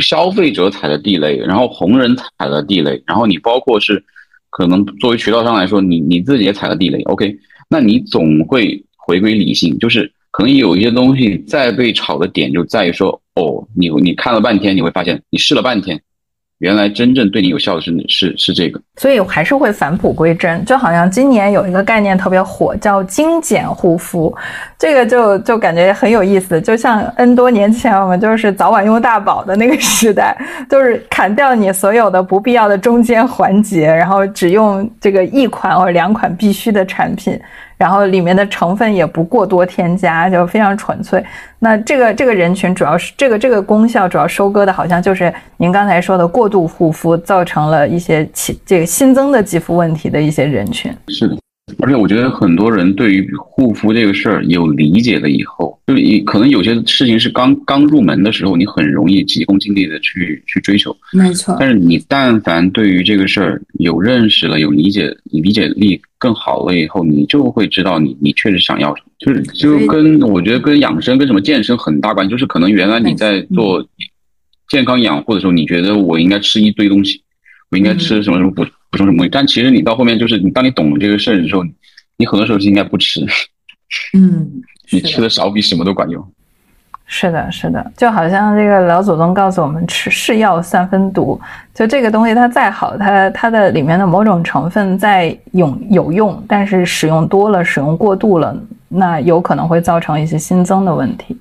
[0.00, 4.04] 消费者踩的地雷，然后红人踩了地雷，然后你包括是
[4.58, 7.00] 可能作为渠道商来说，你你自己也踩了地雷。
[7.02, 7.38] OK，
[7.70, 16.02] 那你总会回归理性，就是可能有一些东西再被炒的点就在于说，哦，你你看了半天，你会发现你试了半天。
[16.58, 20.64] 原来真正对你有效的是是是这个，所以还是会返璞归真。
[20.64, 24.36] 就好像今年有一个概念特别火，叫精简护肤，
[24.76, 26.60] 这个就就感觉很有意思。
[26.60, 30.36] 就像 N 多年前我们就是早晚用大宝的那个时代，
[30.68, 37.38] 就是砍掉你所有的不必要的中间环节，然后只用这个一款或者两款必须的产品。
[37.78, 41.24] 然后里面的成分也不过多添加，就非常纯粹。
[41.60, 50.92] 那这个这个人群主要是这个这个功效主要收割的，好像就是您刚才说的过度护肤造成了一些起这个新增的肌肤问题的一些人群。
[51.08, 51.36] 是的。
[51.80, 61.56] 而且我觉得很多人对于护肤这个事儿有理解了以后，就你可能有些事情是刚刚入门的时候，你很容易急功近利的去去追求，没错。
[61.60, 69.12] 但是你但凡对于这个事儿有认识了、有理解，你理解力更好了以后，你就会知道你你确实想要什么。
[69.18, 73.86] 就是就跟我觉得跟养生跟什么健身很大关系，就是可能原来你在做
[74.68, 77.20] 健康养护的时候，你觉得我应该吃一堆东西，
[77.70, 78.64] 我应该吃什么什么补。
[78.90, 79.30] 补充什么东西？
[79.30, 81.62] 但其实你到后面就是你，当你懂了这个事儿之后，
[82.16, 83.20] 你很多时候是应该不吃。
[84.14, 84.50] 嗯，
[84.90, 86.24] 你吃的少比什么都管用。
[87.06, 91.40] 是的，是的，就好像这个老祖宗告诉我们，吃是药三分毒。
[91.74, 98.56] 就这个东西它再好，它它的里面的某种成分再有有用，但是使用多了、使用过度了，
[98.88, 101.36] 那有可能会造成一些新增的问题。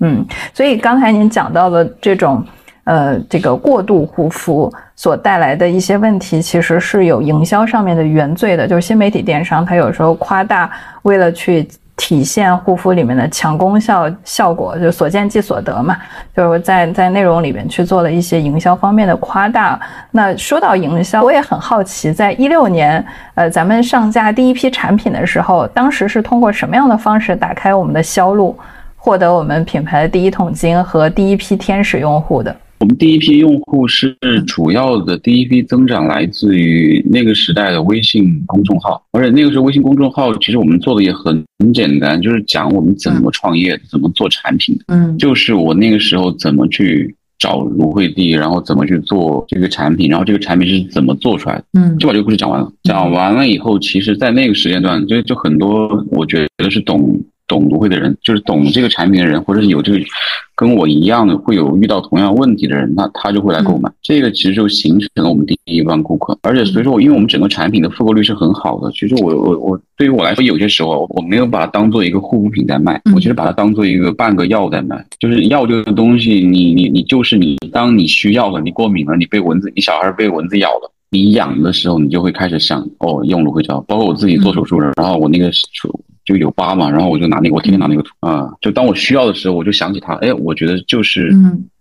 [0.00, 0.24] 嗯，
[0.54, 2.44] 所以刚才您讲到的这种。
[2.84, 8.66] 呃，这个过度护肤所带来的一些问题，其实是有营销上面的原罪的。
[8.66, 10.68] 就是新媒体电商，它有时候夸大，
[11.02, 15.96] 为了去体现护肤里面的强功效效果，就所见即所得嘛，
[16.36, 19.78] 就是在在内容里面去做了一些营销方面的夸大。
[20.10, 28.58] 那说到营销，我也很好奇，在一六年，呃，咱们上架第一批产品的时候，当时是通过什么样的方式打开我们的销路，
[28.96, 32.52] 获得我们品牌的第一桶金和第一批天使用户的？
[32.80, 34.16] 我们第一批用户是
[34.46, 51.64] 主要的第一批增长来自于那个时代的微信公众号，而且那个时候微信公众号其实我们做的也很很简单，就是讲我们怎么创业、怎么做产品嗯，就是我那个时候怎么去找芦荟地，然后怎么去做这个产品，然后这个产品是怎么做出来的。
[51.72, 52.72] 嗯，就把这个故事讲完了。
[52.84, 59.98] 讲完了以后，其实，在那个时间段，就就很多我觉得是懂懂芦荟的人，就是懂这个产品的人，或者是有这个
[60.58, 63.88] 跟我一样的会有遇到同样问题的人，那他就会来购买。
[64.02, 66.36] 这个其实就形成了我们第一帮顾客。
[66.42, 75.06] 而且所以说，因为我们整个产品的复购率是很好的，其实我我我对于我来说，有些时候我没有把它当做一个护肤品在卖，我其实把它当做一个半个药在卖。
[75.20, 80.90] 就是药这个东西，你你你就是你，当你需要了，你过敏了，你被蚊子，你小孩被蚊子咬了。
[81.10, 83.80] 你痒的时候，你就会开始想哦，用芦荟胶。
[83.82, 85.88] 包括我自己做手术了，然后我那个手
[86.28, 88.52] 就有疤嘛，然后我就拿那个，我天天拿那个图啊。
[88.60, 90.12] 就当我需要的时候，我就想起它。
[90.16, 91.34] 哎，我觉得就是，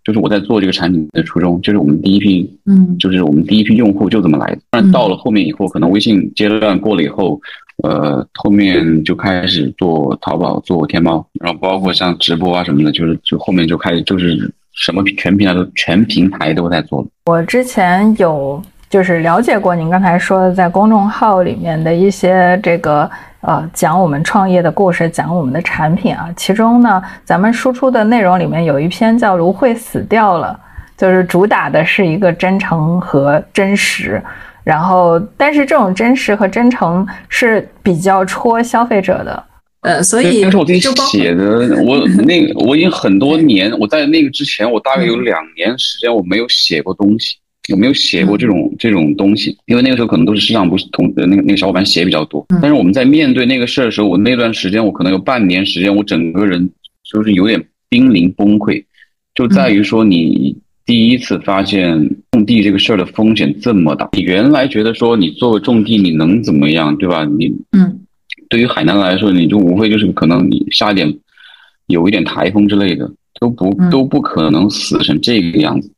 [0.06, 4.62] 就是我在做这个产品的初衷，就是我们第一批，嗯，就是我们第一批用户就这么来的。
[4.72, 7.38] 但到了后面以后，可能微信阶段过了以后，
[7.84, 17.08] 呃，后面就开始做淘宝、做天猫，然后包括像直播啊什么的，就是就后面就开始就是什么全平台都全平台都在做了。
[17.26, 18.64] 我之前有。
[18.89, 23.12] 就是了解过您刚才说的，在公众号里面的一些这个
[23.48, 26.30] 呃讲我们创业的故事，讲我们的产品啊。
[26.36, 30.60] 其中呢，咱们输出的内容里面有一篇叫《芦荟死掉了》，
[31.00, 34.22] 就是主打的是一个真诚和真实。
[34.66, 39.43] 然后，但是这种真实和真诚是比较戳消费者的。
[39.80, 41.45] 呃，所以但是我自己写的。
[41.86, 47.38] 我 那个我已经很多年，我在那个之前，我大概有两年时间我没有写过东西。
[47.68, 49.57] 有没有写过这种这种东西？
[49.65, 52.45] 因为那个时候可能都是市场部同那个那个小伙伴写比较多。
[52.61, 56.70] 但是我们在面对那个事儿的时候，我那段时间我可能有半年时间，我整个人
[57.03, 58.84] 就是有点濒临崩溃，
[59.36, 60.55] 就在于说你
[60.86, 64.09] 第一次发现种地这个事儿的风险这么大。
[64.13, 67.26] 你原来觉得说你作为种地你能怎么样，对吧？
[67.26, 67.99] 你嗯，
[68.47, 71.13] 对于海南来说，你就无非就是可能你下一点
[71.88, 73.11] 有一点台风之类的，
[73.41, 75.91] 都不都不可能死成这个样子。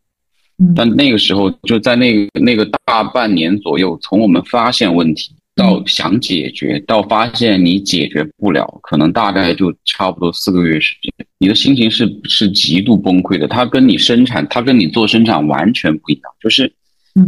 [0.75, 11.13] 但那个时候，就在那个那个大半年左右，从我们发现问题到想解决，到发现你解决不了，可能大概就差不多四个月时间。
[11.37, 13.47] 你的心情是是极度崩溃的。
[13.47, 16.23] 它跟你生产，它跟你做生产完全不一样。
[16.41, 16.69] 就是，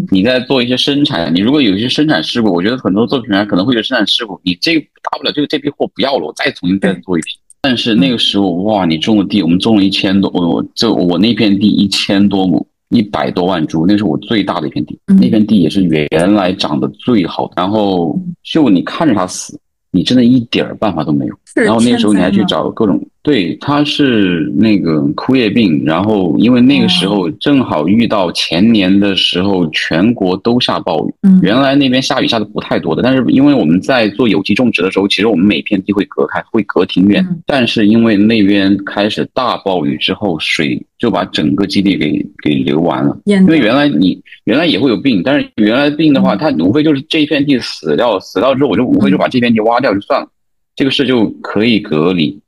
[0.10, 4.38] 你在做一些生产，你如果有一些生产事故，我觉得很多做品牌可能会有生产事故。
[4.44, 7.38] 你这大不了就这批货不要了，我再重新再做一批。
[7.62, 12.68] 但是那个时候，哇，你种的地，我们种了一千多，我这我那片地一千多亩。
[12.92, 17.54] 一百多万株，那是我最大的一片地，那片地也是原来长得最好的。
[17.56, 19.60] 然后就你看着它死，
[19.92, 21.36] 你真的一点儿办法都没有。
[21.56, 23.02] 然后那时候你还去找各种。
[23.24, 31.14] 对，它是那个枯叶病，然后因为那个时候正好遇到前年的时候，全国都下暴雨。
[31.22, 37.24] 嗯，原来那边下雨下的不太多的，但是因为我们在做有机种植的时候，其实我们每片地会隔开，会隔挺远。
[37.46, 43.16] 但是因为那边开始大暴雨之后，水就把整个基地给给流完了。
[43.26, 50.28] 因为原来你原来也会有病，但是原来病的话，它无非就是这一片地死掉，死掉之后我就无非就把这片地挖掉就算了，
[50.76, 52.40] 这个事就可以隔离。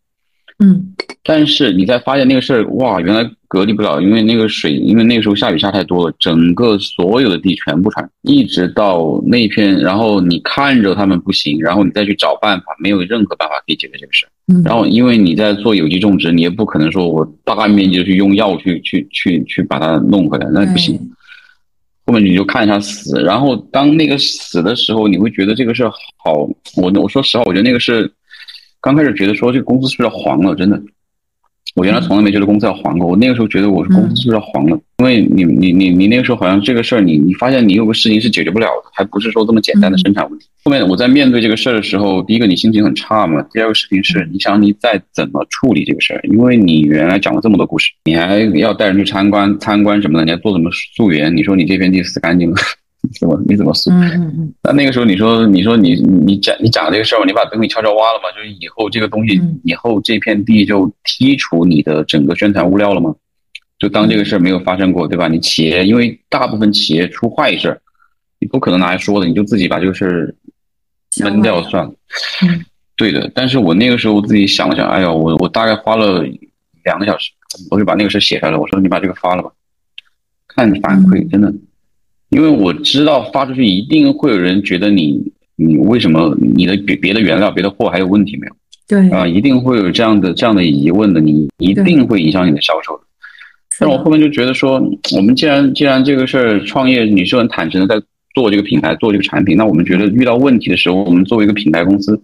[0.60, 0.94] 嗯，
[1.24, 14.30] 但是你再发现那个事儿，哇，原来隔离不了，因为那个水，因为那个时候下雨下太多了，整个所有的地全部传，一直到那片，然后你看着他们不行，然后你再去找办法，没有任何办法可以解决这个事儿。
[14.54, 20.98] 嗯，然后因为你在做有机种植，你也不可能说我大面积的去用药去去去去把它弄回来，那不行。
[22.06, 25.88] 后面你就看一下死，然后当那个死的时候，你会觉得这个事
[26.24, 28.12] 好，我我说实话，我觉得那个是。
[28.86, 30.54] 刚开始觉得说这个公司是不是要黄了？
[30.56, 30.78] 真的，
[31.76, 33.08] 我原来从来没觉得公司要黄过。
[33.08, 34.80] 我那个时候觉得我是公司是不是要黄了？
[35.00, 40.46] 因为你你你你那个时候好像这个事儿，你你发现你有个事情是解决不了的，还不是说这么简单的生产问题。
[40.64, 46.22] 后面我在面对这个事儿的时候，第一个你心情很差嘛，第二个事情是你想你再怎么处理这个事儿？
[46.32, 51.36] 因为你原来讲了这么多故事，你还要带人去参观参观什么的，你还做什么溯源？
[51.36, 52.56] 你说你这片地死干净了。
[53.20, 53.40] 怎么？
[53.48, 53.92] 你怎么说？
[53.94, 54.54] 嗯嗯嗯。
[54.64, 58.32] 那那个时候，你说，你说你你讲你讲这个事儿，你把东西悄悄挖了吗？
[58.36, 63.14] 就是以后这个东西，以后这片地就剔除你的整个宣传物料了吗？
[63.80, 65.28] 就当这个事儿没有发生过，对吧？
[65.28, 67.82] 你企业，因为大部分企业出坏事儿，
[68.40, 70.34] 你不可能拿来说的，你就自己把这个事儿
[71.22, 71.94] 闷掉算了。
[72.44, 72.64] 嗯，
[72.96, 73.30] 对的。
[73.36, 76.26] 但是我那个时候自己想了想，哎呀，我我大概花了
[76.86, 77.32] 两个小时，
[77.70, 78.60] 我就把那个事写下来了。
[78.60, 79.52] 我说你把这个发了吧，
[80.48, 81.54] 看反馈，真的。
[82.34, 85.22] 因为我知道发出去一定会有人觉得你，
[85.56, 88.54] 你为什么你的别别的原料、别的货还有问题没有？
[88.86, 93.04] 对啊，一定会有这样的这样的疑问的，你一定会影响你的销售的。
[93.80, 94.82] 但我后面就觉得说，
[95.16, 98.06] 我们既然既然这个事儿创业，你是很坦诚的在
[98.36, 102.20] 做这个品牌、做这个产品，那我们觉得遇到问题的时候，我们作为一个品牌公司，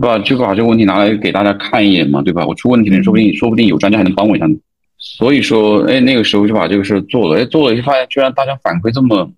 [0.00, 2.46] 把就把这个问题拿来给大家看一眼嘛，对吧？
[2.46, 4.46] 我出问题了，说不定说不定有专家还能帮我一下。
[5.06, 9.30] 所以说，哎，那个时候就把这个事做了，哎，做了就发现，居然大家反馈这么，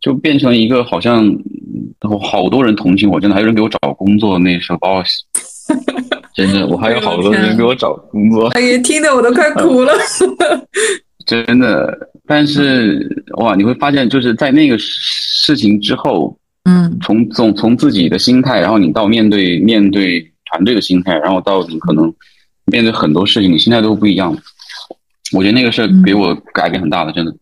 [0.00, 1.24] 就变成一个好像
[2.20, 4.38] 好多人同情我，真的还有人给我找工作。
[4.40, 5.02] 那时候把我
[6.34, 9.92] 真的，我还有好多人给我找工作，哎呀，听得我都快哭了。
[11.24, 20.20] 真的，但是哇，你会发现就是在那个事情之后，嗯，从从从自己的心态，然后你到面对面对
[20.50, 22.12] 团队的心态，然后到你可能
[22.66, 24.36] 面对很多事情，你心态都不一样。
[25.32, 27.34] 我觉得那个是给我改变很大的，真的，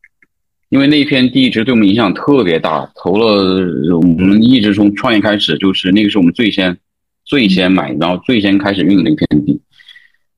[0.69, 6.77] 因为那片地一直对我们影响特别大，投了我们一直从创业开始，就是那个是我们最先
[7.25, 9.61] 最先买，然后最先开始运的一片地。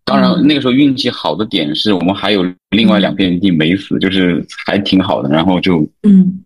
[0.05, 5.29] 当然，那个时候运气好的点是我们还有另外两片地没死，就是还挺好的。
[5.29, 6.43] 然后就，嗯，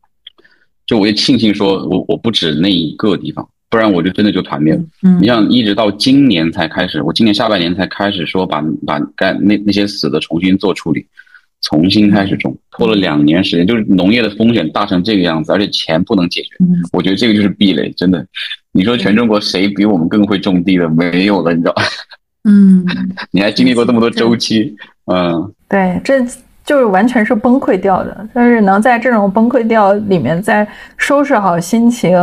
[0.86, 4.80] 就我也庆幸说，我我不止那一个地方，不然我就真的就团灭了。
[5.02, 11.06] 嗯，你像一直到今年才开始，我今年下半年才开始说把把该那那些死的重新做处理，
[11.62, 16.48] 重新开始种，拖了两年时间，就是农业的风险大成这个样子，而且钱不能解决。
[16.60, 18.24] 嗯，我觉得这个就是壁垒，真的。
[18.72, 20.88] 你说全中国谁比我们更会种地的？
[20.90, 21.74] 没有了，你知道。
[22.44, 22.84] 嗯，
[23.32, 26.24] 你还经历过这么多周期，嗯，对，这
[26.64, 28.28] 就是完全是崩溃掉的。
[28.32, 32.16] 但是能在这种崩溃掉里面再收拾好心情，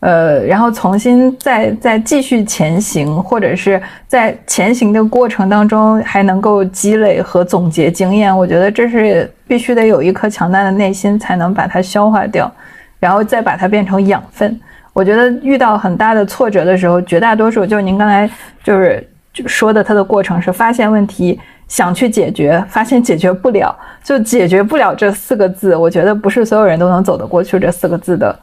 [0.00, 12.50] 呃，然后重新再再继续前行，或者是在前行的过程当中还能够积累和总结经验，我觉得这是必须得有一颗强大的内心才能把它消化掉，
[12.98, 14.58] 然后再把它变成养分。
[14.92, 18.28] 我觉得遇到很大的挫折的时候，绝大多数就是您刚才
[18.64, 19.06] 就是。
[19.46, 21.38] 说的它的过程是发现问题，
[21.68, 25.76] 想去解决，发现解决不了，就解决不了这四个字。
[25.76, 28.36] 我觉得不是所有人都能走得过去这四个字的，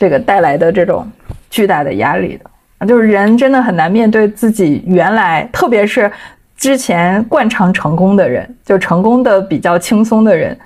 [0.00, 1.06] 这个带来的这种
[1.48, 2.86] 巨大的压力的。
[2.86, 6.10] 就是人真的很难面对自己原来，特别是
[6.56, 10.58] 之前惯常成功的人，就成功的比较轻松的人，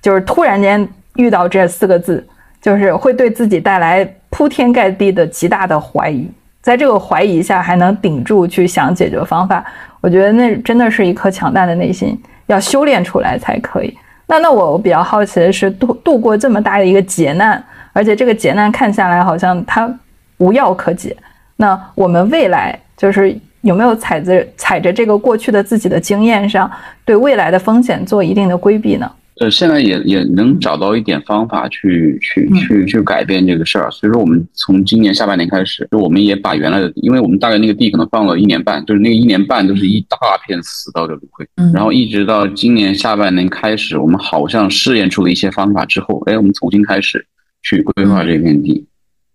[0.00, 2.24] 就是突然间遇到这四个字，
[2.62, 6.30] 就是会对自己带来铺天盖地的极大的怀疑。
[6.62, 9.64] 在这个怀疑下还能顶住去想解决方法，
[10.00, 12.16] 我觉得那真的是一颗强大的内心，
[12.46, 13.96] 要修炼出来才可以。
[14.28, 17.64] 那那我比较好奇的是，度度过这么大的一个劫难，
[17.96, 19.90] 而且这个劫难看下来好像它
[20.36, 21.16] 无药可解。
[21.56, 26.70] 那我们未来就是有没有踩着踩着这个过去的自己的经验上，
[27.06, 29.10] 对未来的风险做一定的规避呢？
[29.38, 40.16] 呃，现在也也能找到一点方法去去去去改变这个事儿，所以说我们从今年下半年开始，就我们也把原来的，因为我们大概那个地可能放了一年半，就是那个一年半都是一大
[40.46, 47.26] 片死稻的芦荟，然后一直到今年下半年开始，我们好像试验出了一些方法之后，哎，我们重新开始
[47.62, 48.84] 去规划这片地，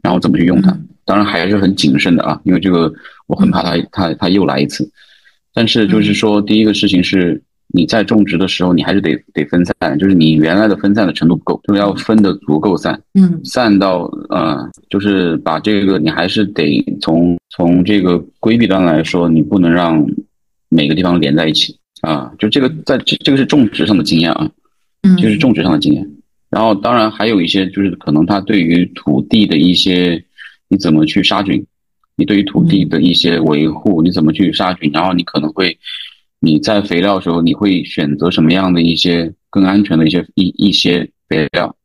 [0.02, 2.92] 然后怎么去用它，当然还是很谨慎的啊，因为这个
[3.28, 4.90] 我很怕它它它又来一次，
[5.54, 7.42] 但是就是说第一个事情是。
[7.74, 20.06] 你在种植的时候，你还是得得分散，就是你原来的分散的程度不够，就是要分的足够散，嗯，散到呃，就是把这个你还是得从从这个规避端来说，你不能让
[20.68, 21.74] 每个地方连在一起。
[22.02, 24.52] 啊，就这个在这这个是种植上的经验啊，
[25.04, 26.06] 嗯，就是种植上的经验。
[26.52, 30.24] 然后当然还有一些就是可能它对于土地的一些
[30.68, 31.66] 你怎么去杀菌，
[32.16, 35.76] 你对于土地的一些维护你怎么去杀菌，然后你可能会。
[36.44, 41.76] 你在肥料的时候，你会选择什么样的一些更安全的一些一一些肥料？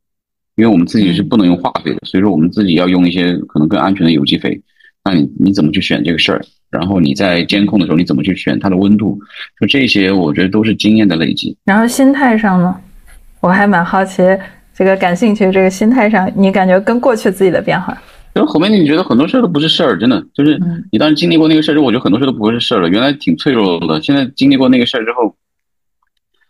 [0.54, 4.58] 因为我们自己是不能用化肥的，所以说我们自己要用一些可能更安全的有机肥。
[5.04, 6.42] 那你你怎么去选这个事儿？
[6.70, 9.20] 然后你在监控的时候，你怎么去选它的温度？
[9.60, 11.54] 就这些，我觉得都是经验的累积。
[11.66, 12.80] 然后心态上呢，
[13.41, 14.22] 我还蛮好奇，
[14.74, 17.97] 这个感兴趣这个心态上，你感觉跟过去自己的变化？
[18.34, 20.61] 因为后面你觉得很多事儿都不是事儿，真的就是
[20.93, 22.89] 你当时经历过那个事儿之后，我觉得很多事儿都不会是事儿了。
[22.91, 25.34] 原来挺脆弱的，现在经历过那个事儿之后，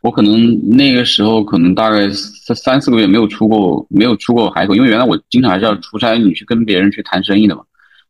[0.03, 7.63] 我可能那个时候可能大概三三四个月没有出过没有出过海口，因为原来我经常还是要出差，你去跟别人去谈生意的嘛，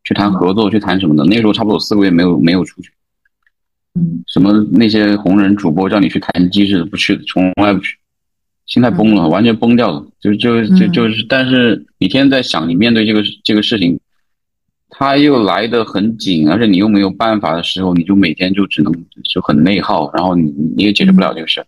[0.04, 1.24] 去谈合作，去谈什么的。
[1.24, 2.90] 那个时候差不多四个月没有没有出去，
[3.94, 7.98] 嗯，什么那些红人主播叫你去谈机制不去，从来不去。
[8.66, 13.98] 心态崩了，完全崩掉了，就就就就是，但是你天天在想，你面对这个这个事情，
[14.90, 18.92] 他又来得很紧，而且你又没有办法的时候，你就每天就只能
[19.32, 21.66] 就很内耗，然后你你也解决不了这个事儿。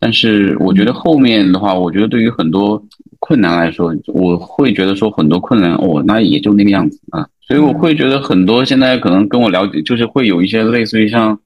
[0.00, 2.84] 但是我觉得后面的话，我觉得对于很多
[3.20, 11.38] 困难来说，我会觉得说很多困难哦，那也就那个样子啊，所以我会觉得很多现在可能跟我了解，就是会有一些类似于像。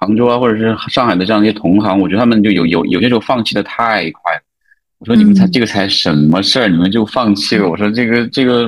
[0.00, 4.40] 杭州啊，或者是上海的这样一些同行，我觉得他们就有有有些时候放弃的太快了。
[4.98, 7.68] 我说你们才这个才什么事儿，你们就放弃了？
[7.68, 8.66] 我说这个这个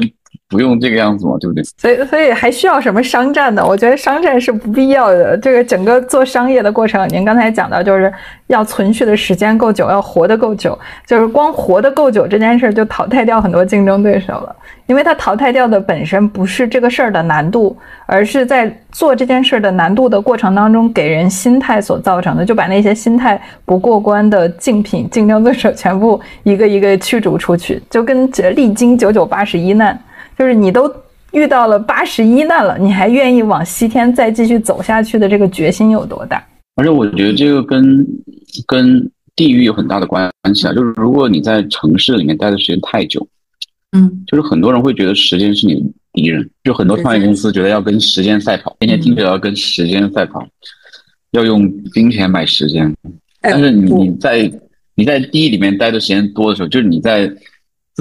[0.52, 1.64] 不用这个样子嘛，对不对？
[1.78, 3.66] 所以，所以还需要什么商战呢？
[3.66, 5.34] 我觉得商战是不必要的。
[5.38, 8.12] 这个整个做商业的过程，您刚才讲到，就是
[8.48, 10.78] 要存续的时间够久，要活得够久。
[11.06, 14.54] 就是光活得够久这件事儿，就淘汰掉很多竞争对手了。
[14.86, 17.74] 因为它淘汰掉的本身不是这个事儿的难度，
[18.04, 29.98] 而是在做这件事儿的难度的过程当中，给人心态所造成的，就把那些心态不过关的竞品、竞争对手全部一个一个驱逐出去，就跟历经九九八十一难。
[30.38, 30.92] 就是你都
[31.32, 36.42] 遇到了八十一难了，你还愿意往西天再继续走下去的这个决心有多大？
[36.76, 38.06] 而且我觉得这个跟
[38.66, 40.72] 跟地域有很大的关系啊。
[40.74, 43.26] 就是如果你在城市里面待的时间太久，
[43.92, 50.46] 嗯，就是很多人会觉得时间是你的敌人，就很多创业公司觉得要跟时间赛跑，天天听着要跟时间赛跑，
[51.32, 52.94] 要用金钱买时间。
[53.40, 54.52] 但是你你在
[54.94, 57.32] 你在地里面待的时间多的时候，就是你在。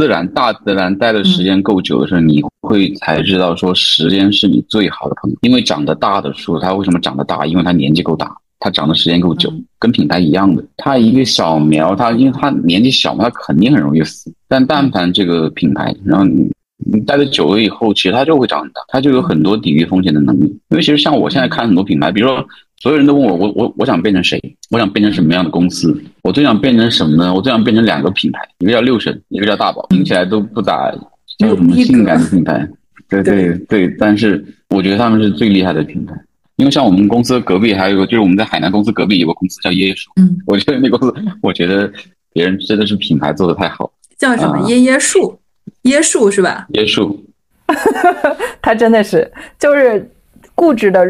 [0.01, 5.37] 自然，大自然待的时间够久的时候，你会才知道说时间是你最好的朋友。
[5.41, 7.45] 因为长得大的树，它为什么长得大？
[7.45, 10.63] 因为它年纪够大，它长的时间够久，跟品牌一样的。
[10.77, 14.33] 它一个小苗，它因为它年纪小嘛，它肯定很容易死。
[14.47, 20.45] 但但凡这个品牌，然后你你待的久了以后，其实它就会长大，它就有很多抵御风险的能力。
[20.69, 22.43] 因为其实像我现在看很多品牌，比如说。
[22.82, 24.41] 所有人都问我，我我我想变成谁？
[24.71, 25.95] 我想变成什么样的公司？
[26.23, 27.32] 我最想变成什么呢？
[27.32, 30.91] 我最想变成两个品牌，一个叫六神，一个叫大宝，听起来都不咋
[31.38, 32.67] 叫什么性感的品牌。
[33.07, 36.15] 对对对，但是我觉得他们是最厉害的品牌，
[36.55, 40.09] 因为像我们公司隔壁还有个，就是我们在海南公司隔壁有个公司叫椰椰树。
[40.15, 41.13] 嗯，我觉得那公司，
[41.43, 41.88] 我觉得
[42.34, 43.93] 别人真的是品牌做的太好。
[44.17, 45.39] 叫什么椰椰树？
[45.84, 46.65] 椰树是吧？
[46.73, 47.23] 椰树，
[48.59, 50.11] 他真的是就是。
[50.55, 51.05] 固执的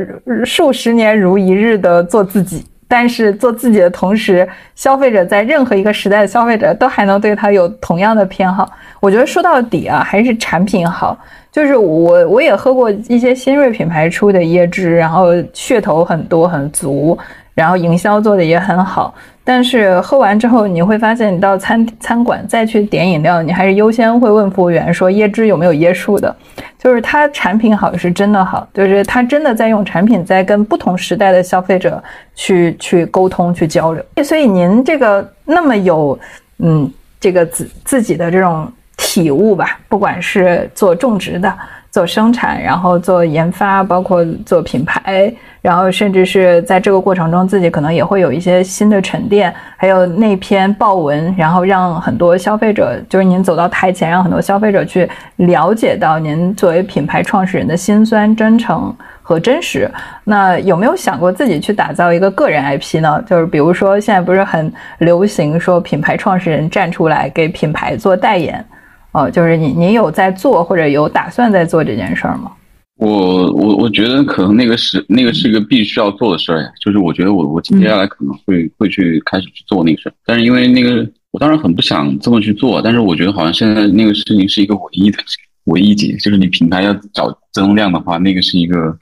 [0.46, 8.70] 数十年如一日的做自己，但是做自己的同时，消费者在任何一个时代的消费者都还能对他有同样的偏好。
[9.00, 11.18] 我觉得说到底啊，还是产品好。
[11.52, 17.18] 就是我我也喝过一些新锐品牌出的椰汁，然后噱头很多很足，
[17.54, 19.14] 然后营销做的也很好。
[19.44, 26.36] 但是喝完之后，你会发现，你到餐餐馆再去点饮料，你还是优先会问服务员说椰汁有没有椰树的。
[26.78, 32.04] 就是它产品好是真的好，就是它真的在用产品在跟不同时代的消费者
[32.36, 34.04] 去去沟通去交流。
[34.24, 36.18] 所以您这个那么有
[36.60, 41.52] 嗯这个自自己的这种体悟吧，不管是做种植的。
[41.92, 45.32] 做生产，然后做研发，包括做品牌，
[45.62, 49.54] 然后甚至是在这个过程中，自己可能也会有一些新的沉淀。
[49.76, 59.92] 还有那篇报文，然后让很多消费者，就是您走到台前，让很多消费者去了解到您作为品牌创始人的辛酸、真诚和真实。
[60.24, 63.22] 那有没有想过自己去打造一个个人 IP 呢？
[63.28, 68.66] 就是比如说，现在不是很流行说品牌创始人站出来给品牌做代言？
[69.12, 72.52] 哦，就是你，你有在做或者有打算在做这件事儿吗？
[72.98, 76.70] 我我我觉得可能那个是那个是一个必须要做的事儿呀。
[76.80, 85.18] 就是我觉得我我接下来可能会会去开始去做那个事儿，但是因为那个我当然很不想这么去做，但是我觉得好像现在那个事情是一个唯一的
[85.66, 88.96] 唯一解，就是你品牌要找增量的话，那个是一个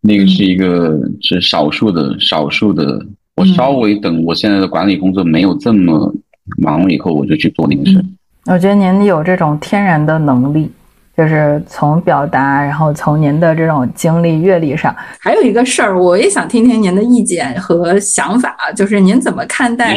[0.00, 3.04] 那个是一个是少数的少数的。
[3.36, 6.14] 我稍微等我现在的管理工作没有这么
[6.58, 8.04] 忙了以后，我就去做那个事儿。
[8.46, 10.70] 我觉得您有这种天然的能力，
[11.16, 14.94] 就是从表达，然后从您的这种经历阅历上。
[15.18, 19.96] 还有一个事儿，我也想听听您的意见和想法，就是您怎么看待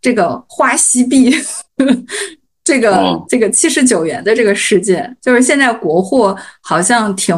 [0.00, 1.32] 这个花西币，
[2.64, 5.16] 这个这个七十九元的这个事件？
[5.22, 7.36] 就是现在国货好像挺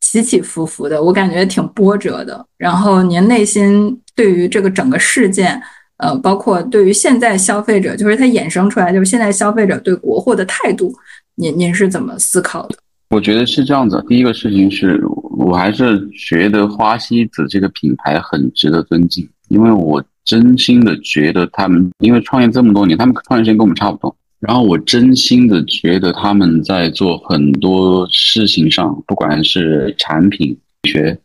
[0.00, 2.44] 起起伏伏的，我感觉挺波折的。
[2.58, 5.60] 然后您内心对于这个整个事件？
[5.98, 10.94] 呃，包括对于现在消费者，就是它衍生出来，就是现在消费者对国货的态度，
[11.34, 12.76] 您您是怎么思考的？
[13.10, 14.04] 我觉得是这样子。
[14.08, 15.02] 第一个事情是
[15.36, 24.14] 我还是觉得花西子这个品牌很值得尊敬，因为我真心的觉得他们，因为创业这么多年，他们创业时间跟我们差不多。
[24.38, 31.18] 然后我真心的觉得他们在做很多事情上，不管是产品、学、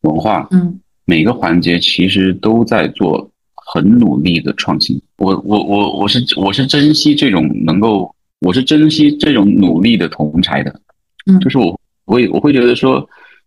[0.00, 3.30] 文化，嗯，每个环节其实都在做。
[3.68, 10.80] 很努力的创新，我我我我是我是珍惜这种能够，我是珍惜这种努力的同才的，
[11.26, 13.06] 嗯，就是我会我会觉得说，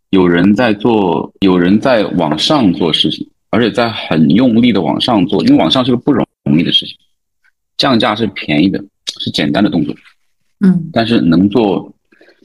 [0.09, 6.25] 有人在做，有人在往上做事情，而且在很用力的往上做，因为往上是个不容
[6.57, 6.95] 易的事情，
[7.77, 8.83] 降价是便宜的，
[9.19, 9.95] 是简单的动作，
[10.59, 11.93] 嗯，但是能做，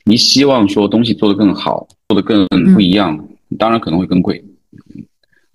[0.04, 4.42] 你希望说东西做得更好，做得更不一样，当然可能会更贵。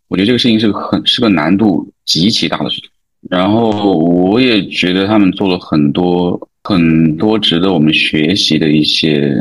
[0.10, 2.90] 我觉得这个事情是个很是个难度极其大的事情，
[3.30, 9.32] 然后我也觉得他们做了很多很多值得我们学习的一些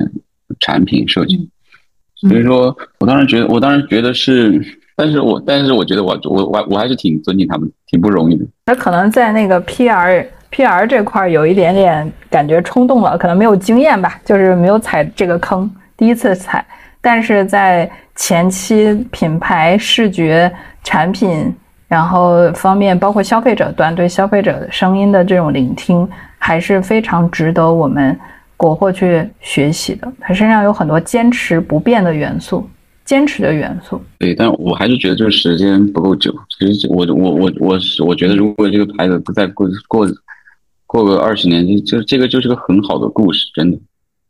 [0.61, 1.49] 产品设计。
[2.15, 4.63] 所以说我当时觉得，我当时觉得是，
[4.95, 8.45] 但是我但是我觉得我我我我还是挺尊敬他们，挺不容易的。
[8.67, 16.63] 那可能在那个 PR PR 这块有一点点感觉冲动了，可能没有经验吧，就是没有踩这个坑，第一次踩。
[17.01, 20.53] 但是在前期品牌视觉
[20.83, 21.55] 产品，
[21.89, 26.07] 然后方面包括消费者端对消费者的声音的这种聆听，
[26.37, 28.15] 还是非常值得我们
[28.59, 30.13] 国货去学习的。
[30.21, 32.69] 它身上有很多坚持不变的元素，
[33.05, 33.99] 坚持的元素。
[34.19, 36.35] 对，但我还是觉得就是时间不够久。
[36.59, 40.07] 其实我我我我是我觉得，如果这个牌子不再过过
[40.87, 43.79] 过个二十年，就这个就是个很好的故事，真的。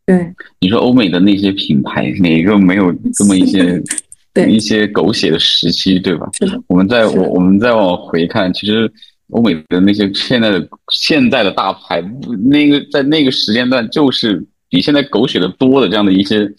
[0.06, 3.82] 对，你说欧美的那些品牌，哪个没有这么一些对
[4.46, 6.28] 一些狗血的时期，对吧？
[6.66, 8.90] 我们再我我们再往回看，其实
[9.30, 12.02] 欧美的那些现在的现在的大牌，
[12.44, 16.50] 那个在那个时间段就是比现在狗血的多的这样的一些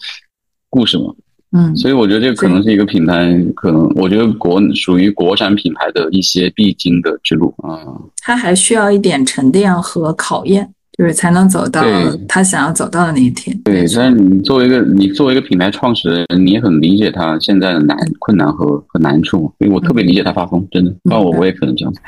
[0.68, 1.14] 故事嘛。
[1.52, 7.82] 嗯，所以我觉得这可能是一个品牌，可能我觉得国属于国产品牌的一些必经的之路啊。
[8.18, 10.72] 它还需要一点沉淀和考验。
[11.00, 11.82] 就是才能走到
[12.28, 13.58] 他想要走到的那一天。
[13.64, 20.92] 对，但是你作为一个你作为一个品牌创始人，你也很理解他现在的难困难和和难处，因为我特别理解他发疯，真的。
[21.04, 22.00] 那我我也可能这样子。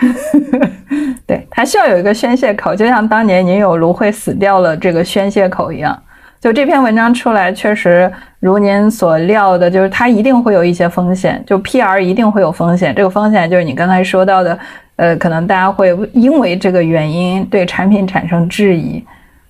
[1.26, 5.98] 对他需要有一个宣泄口，就像当年您有芦荟死掉了这个宣泄口一样。
[6.38, 12.94] 就这篇文章出来，确实如您所料的，就是它一定会有一些风险，就 PR 一定会有风险。
[12.94, 14.58] 这个风险就是你刚才说到的。
[14.96, 19.02] 呃，可能大家会因为这个原因对产品产生质疑，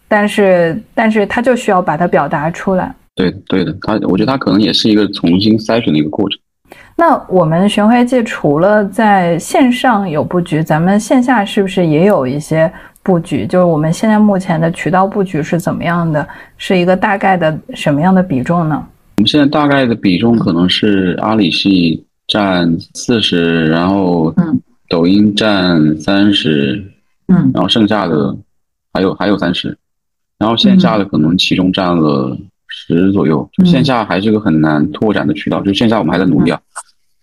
[0.08, 2.94] 但是，但是他就需要把它表达出来。
[3.14, 6.38] 对，对的，他，我觉得他可能也是一个重新筛选的一个过程。
[6.96, 13.46] 那我们巡回季除了在线上有布局，咱们线下是不是也有一些布局？
[13.46, 16.26] 就是我们现在目前的渠道布局是怎么样的？
[16.56, 18.86] 是一个大概的什么样的比重呢？
[19.18, 24.58] 我们现在大概的比重可能是阿里系占四十，然后嗯。
[24.92, 26.84] 抖音占三十，
[27.28, 28.36] 嗯，然后剩下的
[28.92, 29.74] 还有还有三十，
[30.36, 32.36] 然后线下的可能其中占了
[32.68, 33.48] 十左右。
[33.54, 36.60] 就线下还是个很难拓展的渠道，就线下我们还在努力啊。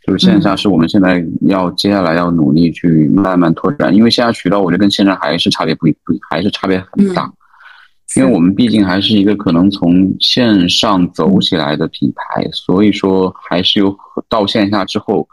[0.04, 7.32] 就是线下是我们现在要接下来要努力去慢慢拓展，因为线下渠道我觉得跟线上还是差别不不还是差别很大，
[8.16, 13.96] 因为我们毕竟还是一个可能从线上走起来的品牌，所以说还是有
[14.28, 15.28] 到线下之后。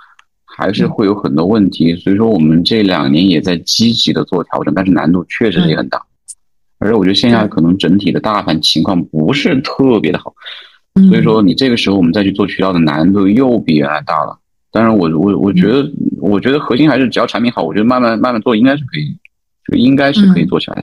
[0.57, 6.01] 还是会有很多问题，所以说我们这两年也在积极的做调整，但是难度确实也很大。
[6.79, 10.33] 而且我觉得线下可能整体的大盘情况不是特别的好，
[11.11, 14.39] 所以说你这个时候我们再去做渠道的难度又比原来大了。
[14.73, 19.15] 当然，我我我觉得，我觉得核心还是只要产品好，我觉得慢慢慢慢做应该是可以，
[19.71, 20.83] 就应该是可以做起来。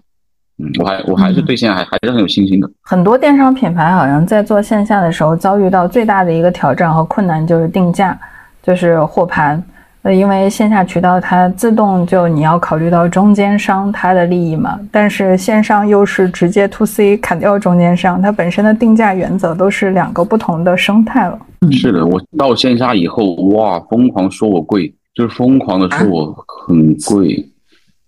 [0.59, 2.69] 嗯，我还我还是对线下还还是很有信心的。
[2.81, 8.19] 很多电商品牌好像在做线下的时候遭遇到最大的一个挑战和困难就是定价。
[8.63, 9.61] 就是货盘，
[10.03, 21.37] 呃，因为线下渠道它自动就你要考虑到中间商它的利益嘛，但是线上又是直接 to C 砍掉中间商，它本身的定价原则都是两个不同的生态了。
[21.71, 26.33] 是的，我到线下以后，哇，疯狂说我贵，就是疯狂的说我
[26.65, 27.49] 很贵。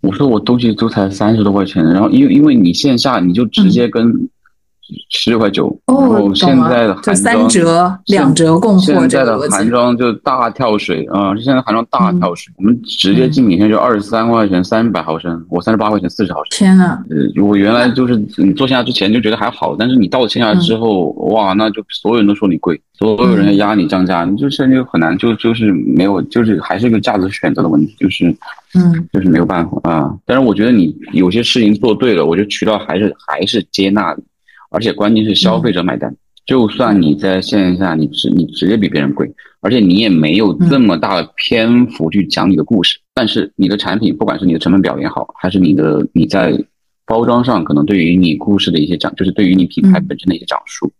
[0.01, 4.29] 我说我东西都才三十多块钱，然后因为因为你线下你就直接跟。
[5.09, 11.35] 十六块九，然后现在的韩装三折两折供货，现在的韩妆就大跳水啊！
[11.37, 16.57] 现在韩妆大跳水，我们直接进，品线就二十三块钱三百毫升，我三十八块钱四十毫升。
[16.57, 17.03] 天呐！
[17.09, 28.25] 呃，我原来就是你做线下之前就觉得还好，但是你到了线下之后，哇，那就所有人都说你贵，所有人压你降价，你就现在就很难，就就是没有，就是还是一个价值选择的问题，就是
[28.75, 30.13] 嗯，就是没有办法啊。
[30.25, 34.15] 但是我觉得你有些事情做对了，我觉得渠道还是还是接纳。
[34.75, 36.13] 而且关键是消费者买单，
[36.45, 39.25] 就算你在线下，你直你直接比别人贵，
[39.61, 46.53] 而且你也没有这么大的篇幅去讲你的故事，但是你的产品，不管是你的成本表也好，还是你的你在
[47.05, 50.91] 包装上，可能对于你故事的一些讲，就是对于你品牌本身的一些讲述，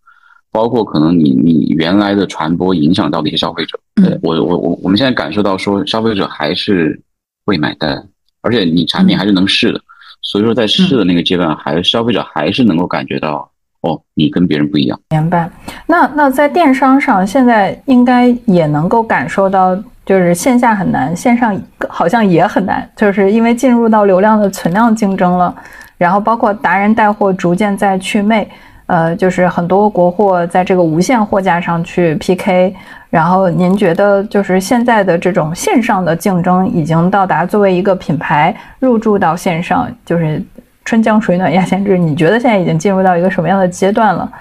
[0.54, 6.98] 包括可能你你原来的传播影响到的一些消费者，对，我我我我们现在感受到说消费者还是
[7.46, 8.08] 会买单，
[8.40, 9.82] 而且你产品还是能试的，
[10.22, 13.52] 所以说在试的那个阶段，还消费者还是能够感觉到。
[13.86, 15.00] 哦，你跟别人不一样。
[15.12, 15.48] 明白。
[15.86, 21.56] 那那在电商上，现在应该也能够感受到，就是线下很难，线上
[21.88, 25.54] 好像也很难，就是因为进入到流量的存量竞争了。
[26.00, 28.50] 然后包括达人带货逐渐在去魅，
[28.88, 32.76] 呃，就是很多国货在这个无线货架上去 PK。
[33.12, 40.44] 然后您觉得，就是现在的这种线上的竞争已经到达作为一个品牌入驻到线上，就是。
[40.86, 44.32] 春江水暖鸭先知，你觉得现在已经进入到一个什么样的阶段了？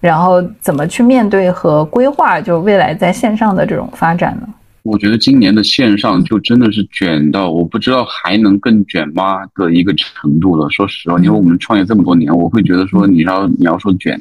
[0.00, 4.48] 然后怎么去面对和规划就未来在线上的这种发展呢？
[4.82, 10.66] 我觉得今年的线上就真的是卷到我不知道还能更卷吗的一个程度了。
[10.70, 14.18] 说实话，因为我们创业这么多年，我会觉得说你要你要说卷，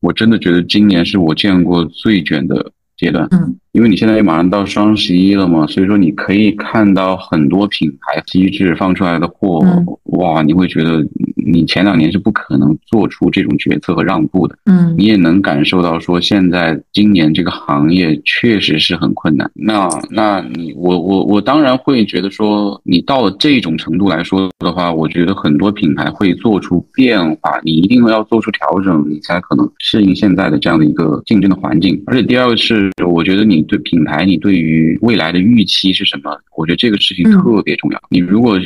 [0.00, 3.26] 我真的觉得今年是我见过最卷的阶段。
[3.30, 3.56] 嗯。
[3.78, 9.64] 因为你现在也马上到双十一了嘛，所以说你可以看到很多品牌机制放出来的货，
[10.18, 11.06] 哇，你会觉得
[11.36, 14.58] 你前两年是不可能做出这种决策和让步的。
[14.64, 19.48] 嗯，你也能感受到说现在今年这个行业确实是很困难。
[19.54, 32.02] 那那你我我我当然会觉得说你到了这种程度来说的话，我觉得很多品牌会做出变化，你一定要做出调整，你才可能适应现在的这样的一个竞争的环境。
[32.06, 33.67] 而且第二个是，我觉得你。
[33.68, 36.36] 对品牌，你对于未来的预期是什么？
[36.56, 38.02] 我觉得这个事情特别重要。
[38.10, 38.58] 你如果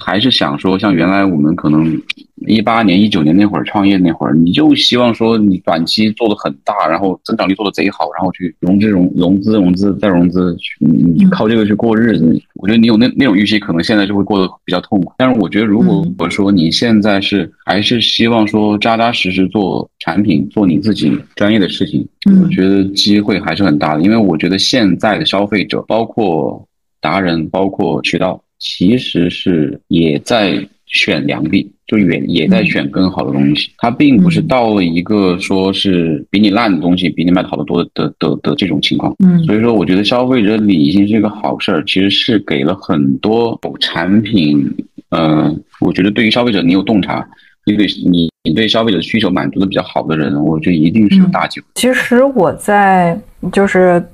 [0.00, 2.00] 还是想说，像原来我们可能
[2.46, 12.40] 一八年、一九年那会儿创业那会儿，你就希望说你短期做的很大，然后增长率做的贼好，然后去融资、融融资、融资再融资，你靠这个去过日子。
[12.54, 15.12] 我觉得你有那那种预期，可能现在就会过得比较痛苦。
[15.18, 22.06] 但是我觉得，如果我说你现在是还是希望说扎扎实实做产品，做你自己专业的事情，
[22.42, 24.02] 我觉得机会还是很大的。
[24.02, 26.66] 因为我觉得现在的消费者，包括
[27.00, 28.42] 达人，包括渠道。
[28.60, 33.70] 其实是也在选良币，就也也在选更好的东西。
[33.78, 39.14] 它并不是到了一个说是比你烂的东西比你卖的好得多的的的这种情况。
[39.24, 44.68] 嗯，所以说我觉得消费者理性是一个好事儿，其实是给了很多产品。
[45.10, 47.26] 嗯，我觉得对于消费者，你有洞察，
[47.64, 51.66] 你对你你对消费者需求满足的比较好的人，我觉得一定是有大机会。
[51.76, 53.18] 其实我在
[53.52, 54.04] 就是。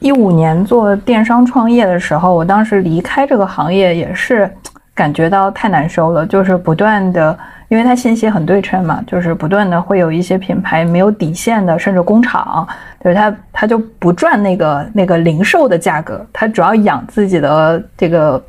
[0.00, 4.50] 一五年做电商创业的时候，我当时离开这个行业也是
[4.94, 7.36] 感觉到太难受了，就是不断的，
[7.68, 12.66] 因为它信息很对称嘛，就是不断的会有一些品牌没有底线的，甚至工厂，
[13.02, 18.44] 就是它它就不赚那个那个零售的价格，它主要养自己的这个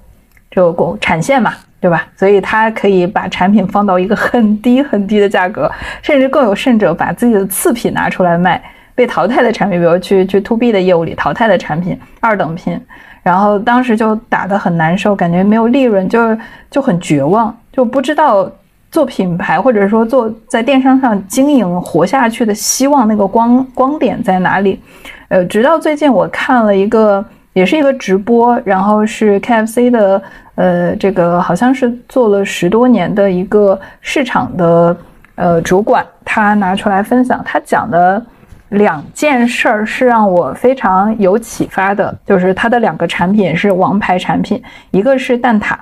[0.51, 2.05] 这个工产线嘛，对吧？
[2.17, 8.61] 所以它可以把产品放到一个很低很低的价格，甚至更有甚者把自己的次品拿出来卖。
[8.95, 12.79] 被淘汰的产品，比如去去 to B 的业务里淘汰的产品，二等品，
[13.21, 16.37] 然后当时就打得很难受，感觉没有利润，就
[16.71, 18.49] 就很绝望，就不知道
[18.89, 24.79] 做品牌或者说做在电商上经营活下去的希望那个光光点在哪里？
[25.27, 30.21] 呃，直到最近我看了一个，也是一个直播，然后是 KFC 的，
[30.55, 34.95] 呃，这个好像是做了十多年的一个市场的
[35.35, 38.25] 呃主管，他拿出来分享，他讲的。
[38.75, 44.61] 两件事儿是让我非常有启发的，就是它的两个产品是王牌产品，
[44.91, 45.75] 一个是蛋挞，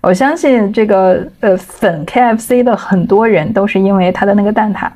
[0.00, 4.88] 我相信这个呃粉 KFC 的很多人都是因为它的那个蛋挞，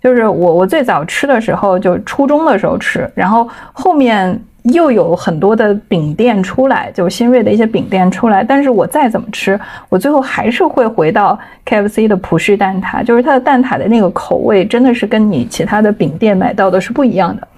[0.00, 4.40] 就是我我最早吃的时候就初中的时候吃，然后后面。
[4.72, 9.58] 又有很多的饼店出来，就新锐的一些饼店出来，但是我再怎么吃，
[9.88, 17.48] 我最后还是会回到 KFC 的葡式蛋挞，就是它的蛋挞的那个口味真的是跟你其他的饼店买到的是不一样的，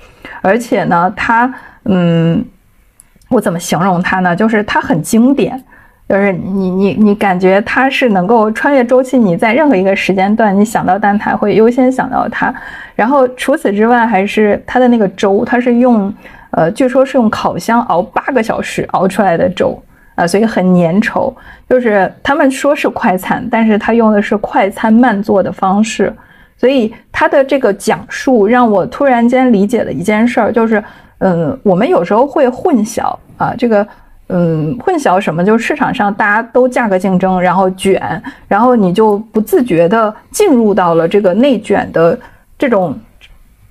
[0.43, 1.53] 而且呢，它，
[1.85, 2.45] 嗯，
[3.29, 4.37] 我怎么形容它呢？
[4.37, 5.63] 就是它很经典，
[6.09, 12.55] 就是你你你感觉它是能够穿越周期，你在任何一个时间段，你想到蛋挞会优先想到它，
[12.95, 16.13] 然后除此之外，还是它的那个粥，它是用。
[16.53, 19.81] 呃，据说是用烤箱熬八个小时熬出来的粥
[20.17, 21.33] 啊，所以很粘稠。
[21.69, 26.13] 就是他们说是快餐，但是他用的是快餐慢做的方式，
[26.57, 30.83] 所以他的这个讲述让我突然间理解了一件事儿，就是，
[31.19, 33.87] 嗯，我们有时候会混淆啊，这个，
[34.29, 35.45] 嗯，混淆什么？
[35.45, 42.19] 就是市场上大家都价格竞争，然后卷，然后你就不自觉的进入到了这个内卷的
[42.59, 42.99] 这种。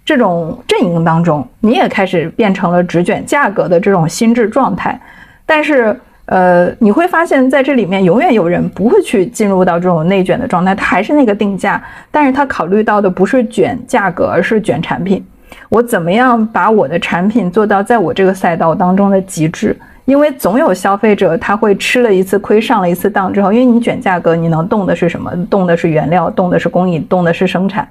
[0.09, 4.99] 这种阵营当中，你也开始变成了只卷价格的这种心智状态，
[5.45, 5.95] 但是，
[6.25, 11.79] 呃，你会发现在这里面永远有人不会去进入到这种内卷的状态，他还是那个定价，
[12.09, 15.23] 但是他考虑到的不是卷价格，而是卷产品。
[15.69, 19.77] 我怎么样把我的产品做到在我这个赛道当中的极致？
[20.05, 25.31] 因为总有消费者他会吃了一次亏，上了一次当之后，因为你卷价格，你能动的是什么？
[25.51, 27.87] 动的是原料，动的是工艺，动的是生产。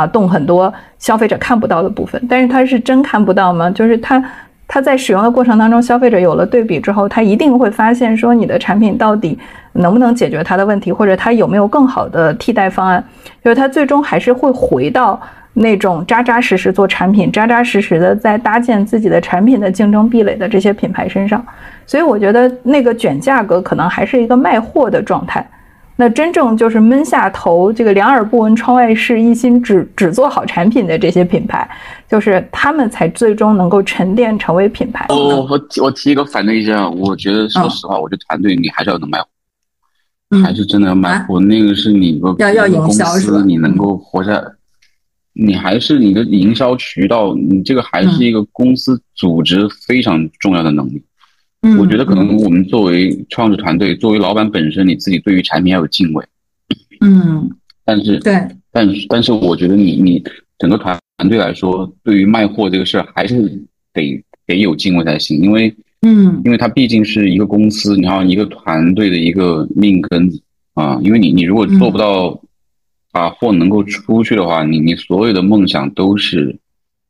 [0.00, 3.70] 啊，动很多消费者看不到的部分，但是他是真看不到吗？
[3.70, 4.22] 就是他
[4.66, 9.38] 他在使用的过程当中，消费者有了对比之后，他一定会发现说你的产品到底
[9.72, 13.04] 能不能解决他的问题，或者他有没有更好的替代方案。
[13.44, 15.20] 就是他最终还是会回到
[15.52, 21.44] 那种扎扎实实做产品、扎扎实实的在搭建自己的产品的竞争壁垒的这些品牌身上。
[21.84, 25.46] 所以我觉得那个卷价格可能还是一个卖货的状态。
[26.00, 31.70] 那真正就是闷下头，这个两耳不闻窗外事，一心只只做好产品的这些品牌，
[32.08, 35.04] 就是他们才最终能够沉淀成为品牌。
[35.10, 41.38] 我我我提一个反对意见啊，我觉得说实话，我觉得团队你还是要能卖货，还是真的要卖货。
[41.38, 43.42] 那个是你个要要营销是吧？
[43.44, 44.42] 你能够活下，
[45.34, 51.02] 你还是你的营销渠道，你这个还是一个公司组织非常重要的能力。
[51.78, 56.24] 我觉得可能我们作为创始团队，作为老板本身，你自己对于产品要有敬畏。
[57.00, 57.50] 嗯，
[57.84, 58.34] 但是对，
[58.72, 60.22] 但是但是我觉得你你
[60.58, 63.42] 整个团团队来说，对于卖货这个事儿还是
[63.92, 70.40] 得得有敬畏才行，因为嗯，因为它毕竟是一个公司，你要一个团队的一个命根子
[70.72, 72.40] 啊，因为你你如果做不到
[73.12, 76.58] 把货能够出去的话，你你所有的梦想都是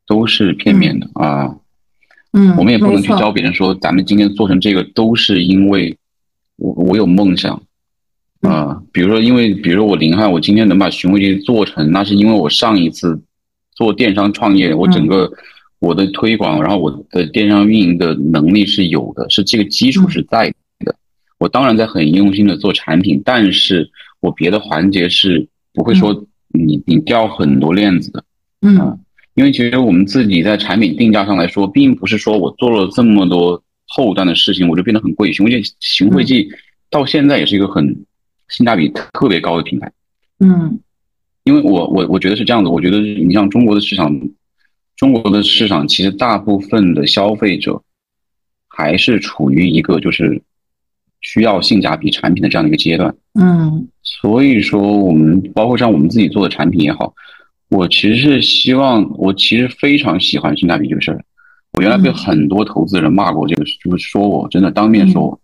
[0.05, 1.55] 都是片面的啊。
[2.33, 5.97] 嗯，我们也不能去教别人说，咱们今天做成这个都是因为
[6.55, 7.61] 我我有梦想，
[8.41, 13.21] 啊，比如说因为比如说我林汉，我今天能把寻味记做成，那是因为我上一次
[13.75, 15.29] 做电商创业，我整个
[15.79, 20.47] 我的推广，然后我的电商运营的能力是有的，是这个基础是在
[20.79, 20.95] 的。
[21.37, 23.89] 我当然在很用心的做产品，但是
[24.21, 28.23] 我别的环节是不会说你你掉很多链子的，
[28.61, 28.97] 嗯。
[29.35, 35.31] 因为其实我们自己在产品定价上来说，并不是说我做了这么多后端的事情，我就变得很贵。
[35.31, 36.49] 寻味记，寻味记
[36.89, 37.85] 到现在也是一个很
[38.49, 39.89] 性价比特别高的品牌。
[40.39, 40.77] 嗯，
[41.45, 44.13] 因为我我我觉得是这样子，我觉得你像中国的市场，
[44.97, 47.81] 中国的市场其实大部分的消费者
[48.67, 50.41] 还是处于一个就是
[51.21, 53.15] 需要性价比产品的这样的一个阶段。
[53.39, 57.13] 嗯，所以说我们包括像我们自己做的产品也好。
[57.71, 61.23] 我其实是希望，我其实非常喜欢性价比这个事儿。
[61.71, 65.39] 我原来被很多投资人骂过，这个就是说我真的当面说我，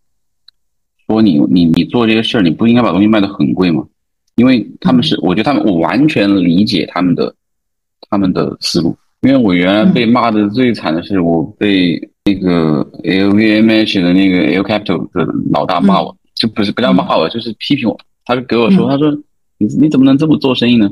[1.07, 3.85] 说你你你做这些事儿，你不应该把东西卖的很贵吗？
[4.35, 7.33] 因为他们是，我觉得他们我完全理解他们的
[8.09, 8.95] 他们的思路。
[9.21, 17.97] 因为我原来被骂的最惨的是，我被那个 LVMH 的那个 L Capital 的老大骂我，就不是不叫骂我，就是批评我。
[18.25, 19.09] 他就给我说，他说
[19.57, 20.89] 你你怎么能这么做生意呢？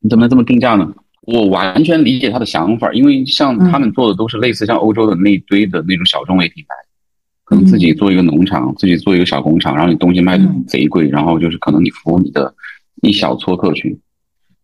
[0.00, 0.92] 你怎么能这么定价呢？
[1.22, 6.74] 我完全理解他的想法，因为像他们做的都是类似像欧洲的那堆的那种小众类品牌，
[7.42, 12.54] 可能自己做一个农场，自己做一个小工厂，然后你东西卖的贼贵，然后就是可能你服务你的
[13.02, 13.98] 一小撮客群。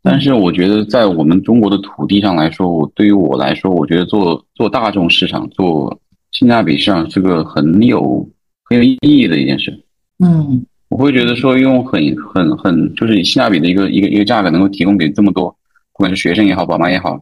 [0.03, 6.01] 但是我觉得在我们中国的土地上来说，我对于我来说，我觉得做做大众市场、做
[6.31, 8.29] 性价比市场是个很有
[8.63, 9.85] 很有意义的一件事。
[10.25, 10.65] 嗯。
[10.93, 15.49] 我会觉得说用很很很就是性价比的一个一个一个价格能够提供给这么多，
[15.95, 17.19] 不管是学生也好，宝妈也好，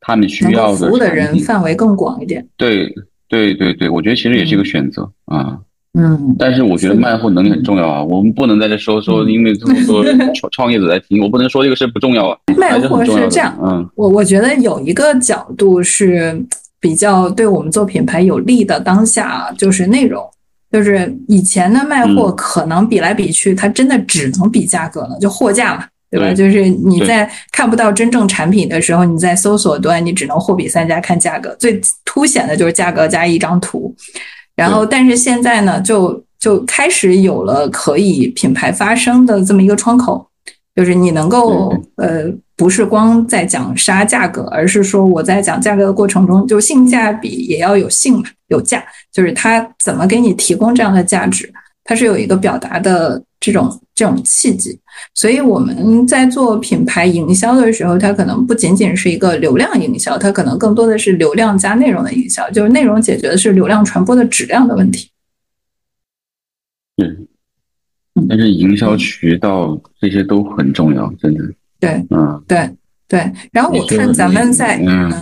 [0.00, 2.46] 他们需要的服务的人范围更广一点。
[2.56, 2.90] 对
[3.28, 5.58] 对对对，我觉得其实也是一个选择啊。
[5.92, 6.34] 嗯。
[6.38, 10.02] 但是我觉得卖货能力很重要啊，我们不能在这说说，因为这么多
[10.34, 12.38] 创创业者在听，我不能说这个事不重要啊。
[12.56, 16.42] 卖货是这样，嗯，我我觉得有一个角度是
[16.80, 20.26] 比较对我们做品牌有利的，当下就是内容。
[20.72, 26.32] 就是以前的卖货可能比来比去，它真的只能比价格了，就货架嘛，对吧？
[26.34, 33.94] 就是你在看不到真正产品的时候，你在搜索端，你只能货比三家看价格，最凸显的就是价格加一张图。
[34.56, 40.26] 然后，但是现在呢，就就开始有了可以品牌发声的这么一个窗口，
[40.74, 42.32] 就是你能够呃。
[42.56, 51.52] 不是光在讲杀价格，而是说我在讲价格的过程中，就性价比也要有性嘛，有价，就是它怎么给你提供这样的价值，
[51.84, 54.78] 它是有一个表达的这种这种契机。
[55.14, 65.08] 所以我们在做品牌营销的时候，它可能不仅仅是一个流量营销，它可能更多的是流量加内容的营销，就是内容解决的是流量传播的质量的问题。
[67.02, 67.26] 嗯，
[68.28, 71.42] 但是营销渠道这些都很重要，真的。
[71.82, 72.70] 对，嗯，对，
[73.08, 73.32] 对。
[73.50, 75.12] 然后我看咱们在，嗯，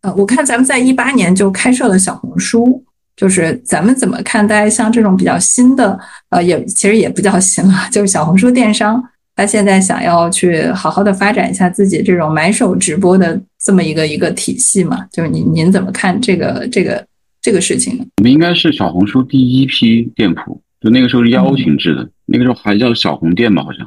[0.00, 2.82] 呃，我看咱们在一八年就开设了小红书，
[3.14, 9.04] 就是咱们怎么看待像这种比较新的，呃，也其实也不叫新了，就是小红书电商，
[9.36, 15.04] 他现在想要去好好的发展一下自己这种买手直播的这么一个一个体系嘛？
[15.12, 17.06] 就是您您怎么看这个这个
[17.42, 18.06] 这个事情呢？
[18.16, 23.86] 我们应该是小红书第一批店铺，就那个时候是邀请制的，那个时候还叫小红店吧，好像。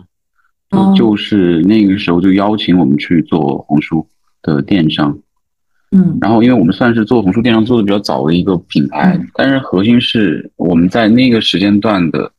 [0.95, 4.05] 就是那个时候就邀请我们去做红书
[4.41, 5.17] 的电商，
[5.91, 12.31] 嗯，然后因为我们算是做红书电商做的比较早的一个品牌，但是核心是我们在那个时间段的，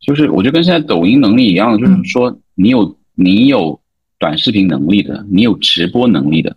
[0.00, 3.80] 就是我觉得跟现在抖音能力一样，就是说你有你有
[4.18, 6.56] 短视频能力的，你有直播能力的，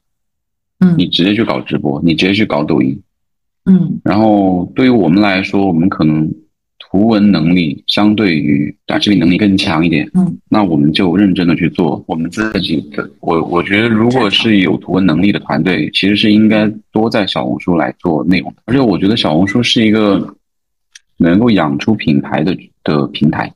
[0.80, 3.00] 嗯，你直接去搞直播，你直接去搞抖音，
[3.66, 6.34] 嗯，然后对于我们来说，我们可能。
[6.98, 13.08] 图文能力相对于短视频能力更强一点，嗯，那我们就认真的去做我们自己的。
[13.20, 18.64] 我我觉得，如果是有图文能力的团队，其实是应该多在小红书来做内容的。
[18.66, 20.36] 而且我觉得小红书是一个
[21.18, 23.54] 能够养出品牌的的平台。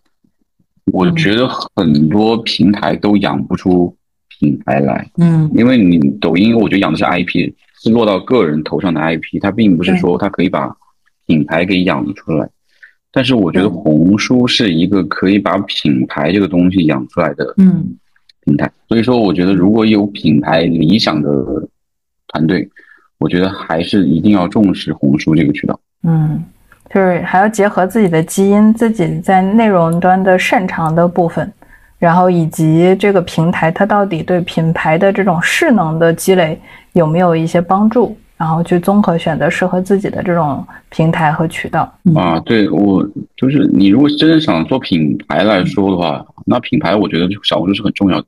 [0.93, 3.91] 我觉得很多平台都养不出
[4.37, 7.51] 品牌来，嗯，因为你抖音，我觉得养的是 IP，
[7.81, 10.71] 是落到个人头上的 IP，它并不是说它可以把
[11.25, 12.47] 品牌给养出来。
[13.11, 17.53] 但是我觉得红书是一个可以把品牌这个东西养出来的
[18.45, 21.29] 平台，所以说我觉得如果有品牌理想的
[22.27, 22.67] 团队，
[23.17, 25.79] 我觉得还是一定要重视红书这个渠道。
[26.03, 26.41] 嗯，
[26.89, 31.51] 就是还要结合自己的基因，自己在内容端的擅长的部分，
[31.99, 36.59] 然后以及这个平台它到底对品牌的这种势能的积累
[36.93, 38.17] 有没有一些帮助。
[38.41, 41.81] 然后去综合选择适合自己的这种平台和渠道
[42.15, 43.07] 啊，对我
[43.37, 48.25] 就是你如果真的想做品牌来说的话，那品牌我觉得小红书是很重要的。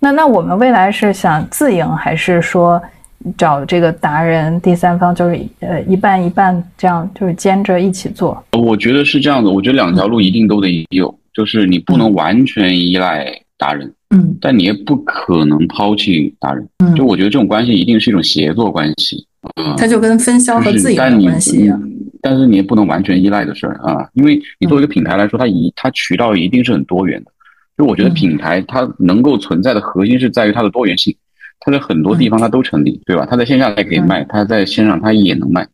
[0.00, 2.78] 那那我们未来是想自营，还是说
[3.38, 8.44] 找这个达人第三方，就是呃一半一半这样，就是兼着一起做？
[8.52, 13.90] 我觉得是这样的，我觉得两条路一定都得有，就是你不能完全依赖达人。
[14.10, 19.26] 嗯，但你也不可能抛弃达人，嗯，就我觉得这种关系一定是一种协作关系，
[19.56, 21.80] 嗯，它就跟分销和自营的关系一样。
[22.20, 27.30] 但是你也不能完全依赖的事儿啊，因为你作为一个品牌来说，它一它渠道一定是很多元的。
[27.76, 31.14] 就我觉得品牌它能够存在的核心是在于它的多元性，
[31.60, 33.26] 它在很多地方它都成立，对吧？
[33.28, 35.66] 它在线下它也可以卖，它在线上它也能卖。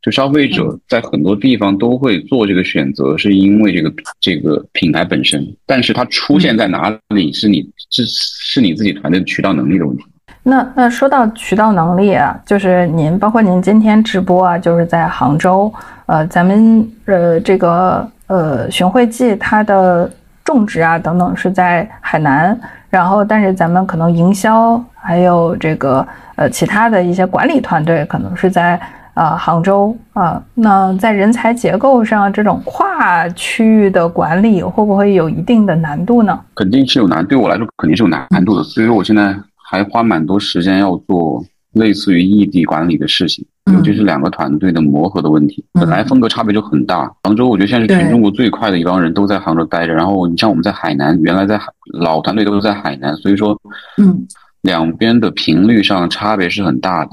[0.00, 10.02] 就消费者在很多地方都会做这个选择，是因为这个这个品牌本身，但是它出现在哪里，是你是是你自己团队的渠道能力的问题。
[10.42, 15.72] 那那说到渠道能力啊，就是您包括您今天直播啊，就是在杭州，
[16.06, 20.10] 呃，咱们呃这个呃寻汇记它的
[20.44, 22.58] 种植啊等等是在海南，
[22.90, 26.06] 然后但是咱们可能营销还有这个
[26.36, 28.80] 呃其他的一些管理团队可能是在。
[29.14, 36.40] 啊，杭州啊，那在人才结构上，这种跨区域的管理会不会有一定的难度呢？
[36.54, 38.62] 肯定是有难，对我来说肯定是有难难度的。
[38.62, 39.36] 所以说，我现在
[39.72, 41.42] 还花蛮多时间要做
[41.72, 43.42] 类似于异地管理的事情，
[43.72, 45.64] 尤其是两个团队的磨合的问题。
[45.72, 49.94] 本来风格差别就很大，杭州我觉得现在是全中国最快的一帮人都在杭州待着。
[49.94, 53.58] 然后你像我们在海南，原来在海老团队都是在海南，所以说，
[53.96, 54.26] 嗯，
[54.60, 57.12] 两边的频率上差别是很大的。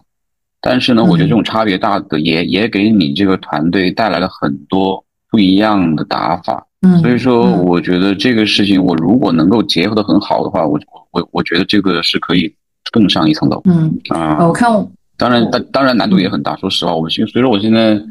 [0.59, 6.65] 但是呢，我觉得这种差别大的也也给你这个团队带来了很多不一样的打法。
[6.81, 10.79] 嗯，所以说，我觉得这个事情，我如果能够结合的很好的话，我
[11.11, 12.53] 我我觉得这个是可以
[12.91, 13.61] 更上一层楼。
[13.65, 14.69] 嗯啊，我看，
[15.17, 16.55] 当然，当当然难度也很大。
[16.57, 18.01] 说实话，我现所以说我现在。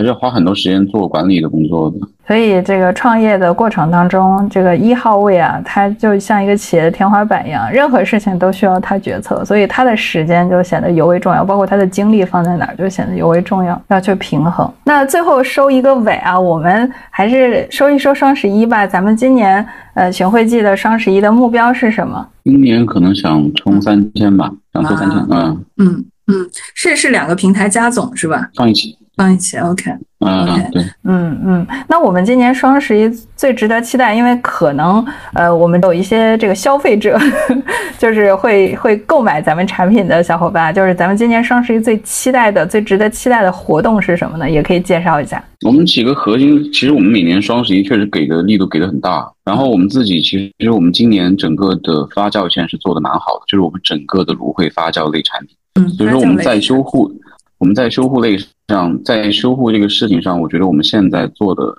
[0.00, 14.72] 还是要花很多时间做管理的工作的，所以这个创业的过程当中，这个一号位啊，他就像一个企业的天花板一样，任何事情都需要他决策，所以他的时间就显得尤为重要，包括他的精力放在哪儿就显得尤为重要，要去平衡。
[14.84, 18.86] 那最后收一个尾啊，我们还是说一说双十一吧。
[18.86, 22.26] 咱们今年呃寻汇记的双十一的目标是什么？
[22.44, 28.48] 今年可能想冲三千吧，想做三千，嗯嗯嗯，是是两个平台加总是吧？
[28.54, 28.96] 放一起。
[29.16, 33.06] 放一起，OK，嗯，对，嗯嗯，那我们今年双十一
[33.36, 35.04] 最值得期待，因为可能
[35.34, 37.18] 呃，我们有一些这个消费者，
[37.98, 44.48] 就是会会购买咱们产品的小伙伴，就是咱们今年双十一最期待的、最值得期待的活动是什么呢？
[44.48, 45.42] 也可以介绍一下。
[45.66, 57.12] 我们几个核心，其实我们每年双十一确实给的力度给的很大，然后我们自己其实其实我们今年整个的发酵线是做的蛮好的，就是我们整个的芦荟发酵类产品，嗯，所以说我们在修护。
[57.60, 58.38] 我们在修护类
[58.68, 61.76] 上，在修护这个事情上，我觉得我们现在做的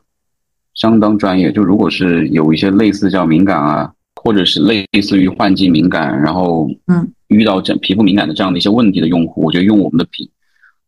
[0.76, 1.52] 相当专业。
[1.52, 10.30] 就如果是有一些类似叫敏感啊，或者是类似于换季敏感，然后嗯遇到这皮肤敏感的这样的一些问题的用户，我觉得用我们的品，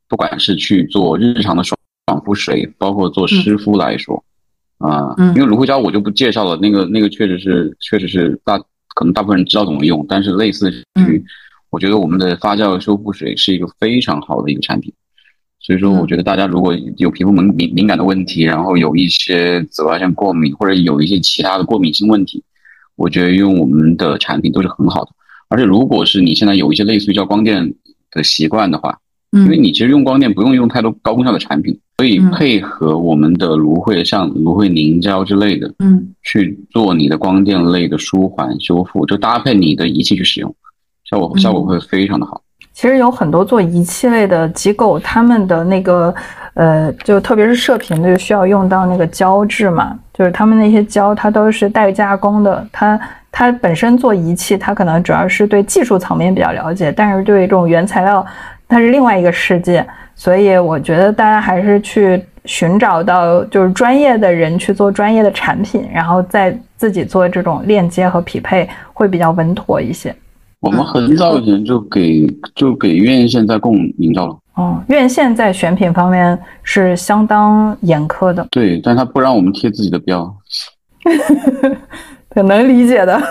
[0.08, 1.76] 不管是去做日常的爽
[2.06, 4.24] 爽肤水，包括做湿敷来说，
[4.78, 8.60] 啊，因为芦荟胶我就不介绍了，那个那个确实是确实是大
[8.94, 10.72] 可能大部分人知道怎么用，但是类似
[11.10, 11.26] 于。
[11.74, 14.94] 我觉得我们的发酵修复水是一个非常好的一个产品，
[15.60, 22.44] 所以说我觉得大家如果有皮肤敏敏敏感的问题，然后有一些紫外线过敏或者有一些其他的过敏性问题，
[22.96, 25.10] 我觉得用我们的产品都是很好的。
[25.50, 27.74] 而且如果是你现在有一些类似于叫光电
[28.12, 29.00] 的习惯的话，
[29.32, 40.56] 因为你其实用光电不用用太多高功效的产品，所以配合我们的芦荟像芦荟凝胶之类的，嗯，去做你的光电类的舒缓修复，就搭配你的仪器去使用。
[41.14, 42.42] 效果效果会非常的好。
[42.74, 46.14] 其实有很多做仪器类的机构，他们的那个
[46.56, 52.66] 呃，就特别是射频的，需要用到那个胶质嘛，就是他们那些胶，它都是代加工的。
[52.72, 53.00] 它
[53.32, 58.26] 它本身做仪器，它可能主要是对技术层面比较了解，但是对于这种原材料，
[58.68, 59.86] 它是另外一个世界。
[60.16, 70.16] 所以我觉得大家还是去寻找到就是专业的人去做专业的产品，然后再自己做这种链接和匹配，会比较稳妥一些。
[70.64, 72.26] 我们很早以前就给
[72.56, 74.38] 就给院线在供营造了。
[74.56, 78.48] 哦，院线在选品方面是相当严苛的。
[78.50, 80.34] 对，但他不让我们贴自己的标。
[82.34, 83.22] 挺能理解的，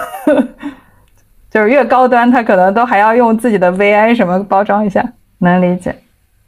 [1.51, 5.03] 就是越高端，他可能都还要用自己的 VI 什么包装一下，
[5.39, 5.95] 能理解。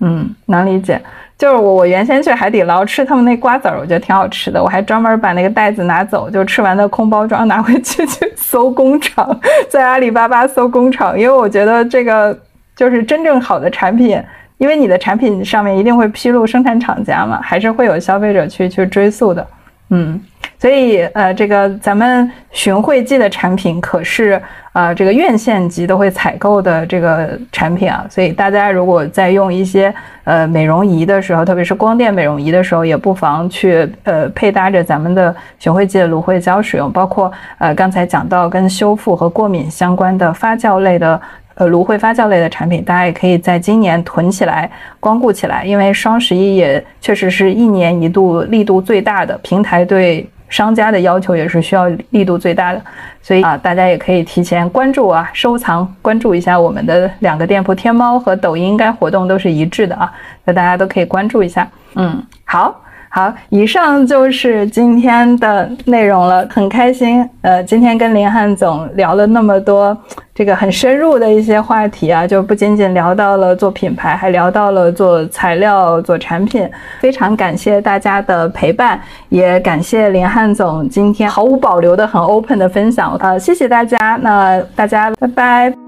[0.00, 1.00] 嗯，能理解。
[1.36, 4.62] 就是我，我原先去海底捞吃他们那瓜子儿，我觉得挺好吃的。
[4.62, 9.38] 我还专门把那个袋子拿走，就吃完的空包装拿回去 去搜工厂，
[9.68, 12.38] 在阿里巴巴搜工厂，因为我觉得这个
[12.76, 14.22] 就是真正好的产品，
[14.58, 19.46] 因为你的产品上面一定会披露生产厂家嘛，还是会有消费者去去追溯的。
[19.90, 20.20] 嗯。
[20.64, 24.40] 所以，呃，这个咱们寻汇记的产品可是，
[24.72, 28.06] 呃，这个院线级都会采购的这个产品啊。
[28.08, 36.90] 所以大家如果在用一些呃美容仪的时候，特别是光电美容仪的时候，也不妨去呃配搭着咱们的寻汇记的芦荟胶使用。
[36.90, 41.20] 包括呃刚才讲到跟修复和过敏相关的发酵类的。
[41.56, 44.68] 呃，芦荟发酵类的产品，大家也可以在今年囤起来、
[44.98, 52.80] 光顾起来，因为双十一也确实是一年一度力度最大的，平台对商家的要求也是需要力度最大的，
[53.20, 60.12] 所以啊，大家也可以提前关注啊、收藏、关注一下我们的两个店铺，天猫和抖音该活动都是一致的啊，
[60.44, 61.68] 那大家都可以关注一下。
[61.96, 62.80] 嗯，好。
[63.14, 67.24] 好，以上就是今天的内容了，很开心。
[67.42, 69.96] 呃，今天跟林汉总聊了那么多，
[70.34, 76.68] 这个很深入的一些话题啊，就不仅仅聊到了做品牌，还聊到了做材料、做产品。
[76.98, 83.16] 非常感谢大家的陪伴，也感谢林汉总今天毫无保留的、很 open 的分享。
[83.20, 85.83] 呃，谢谢大家，那大家拜拜。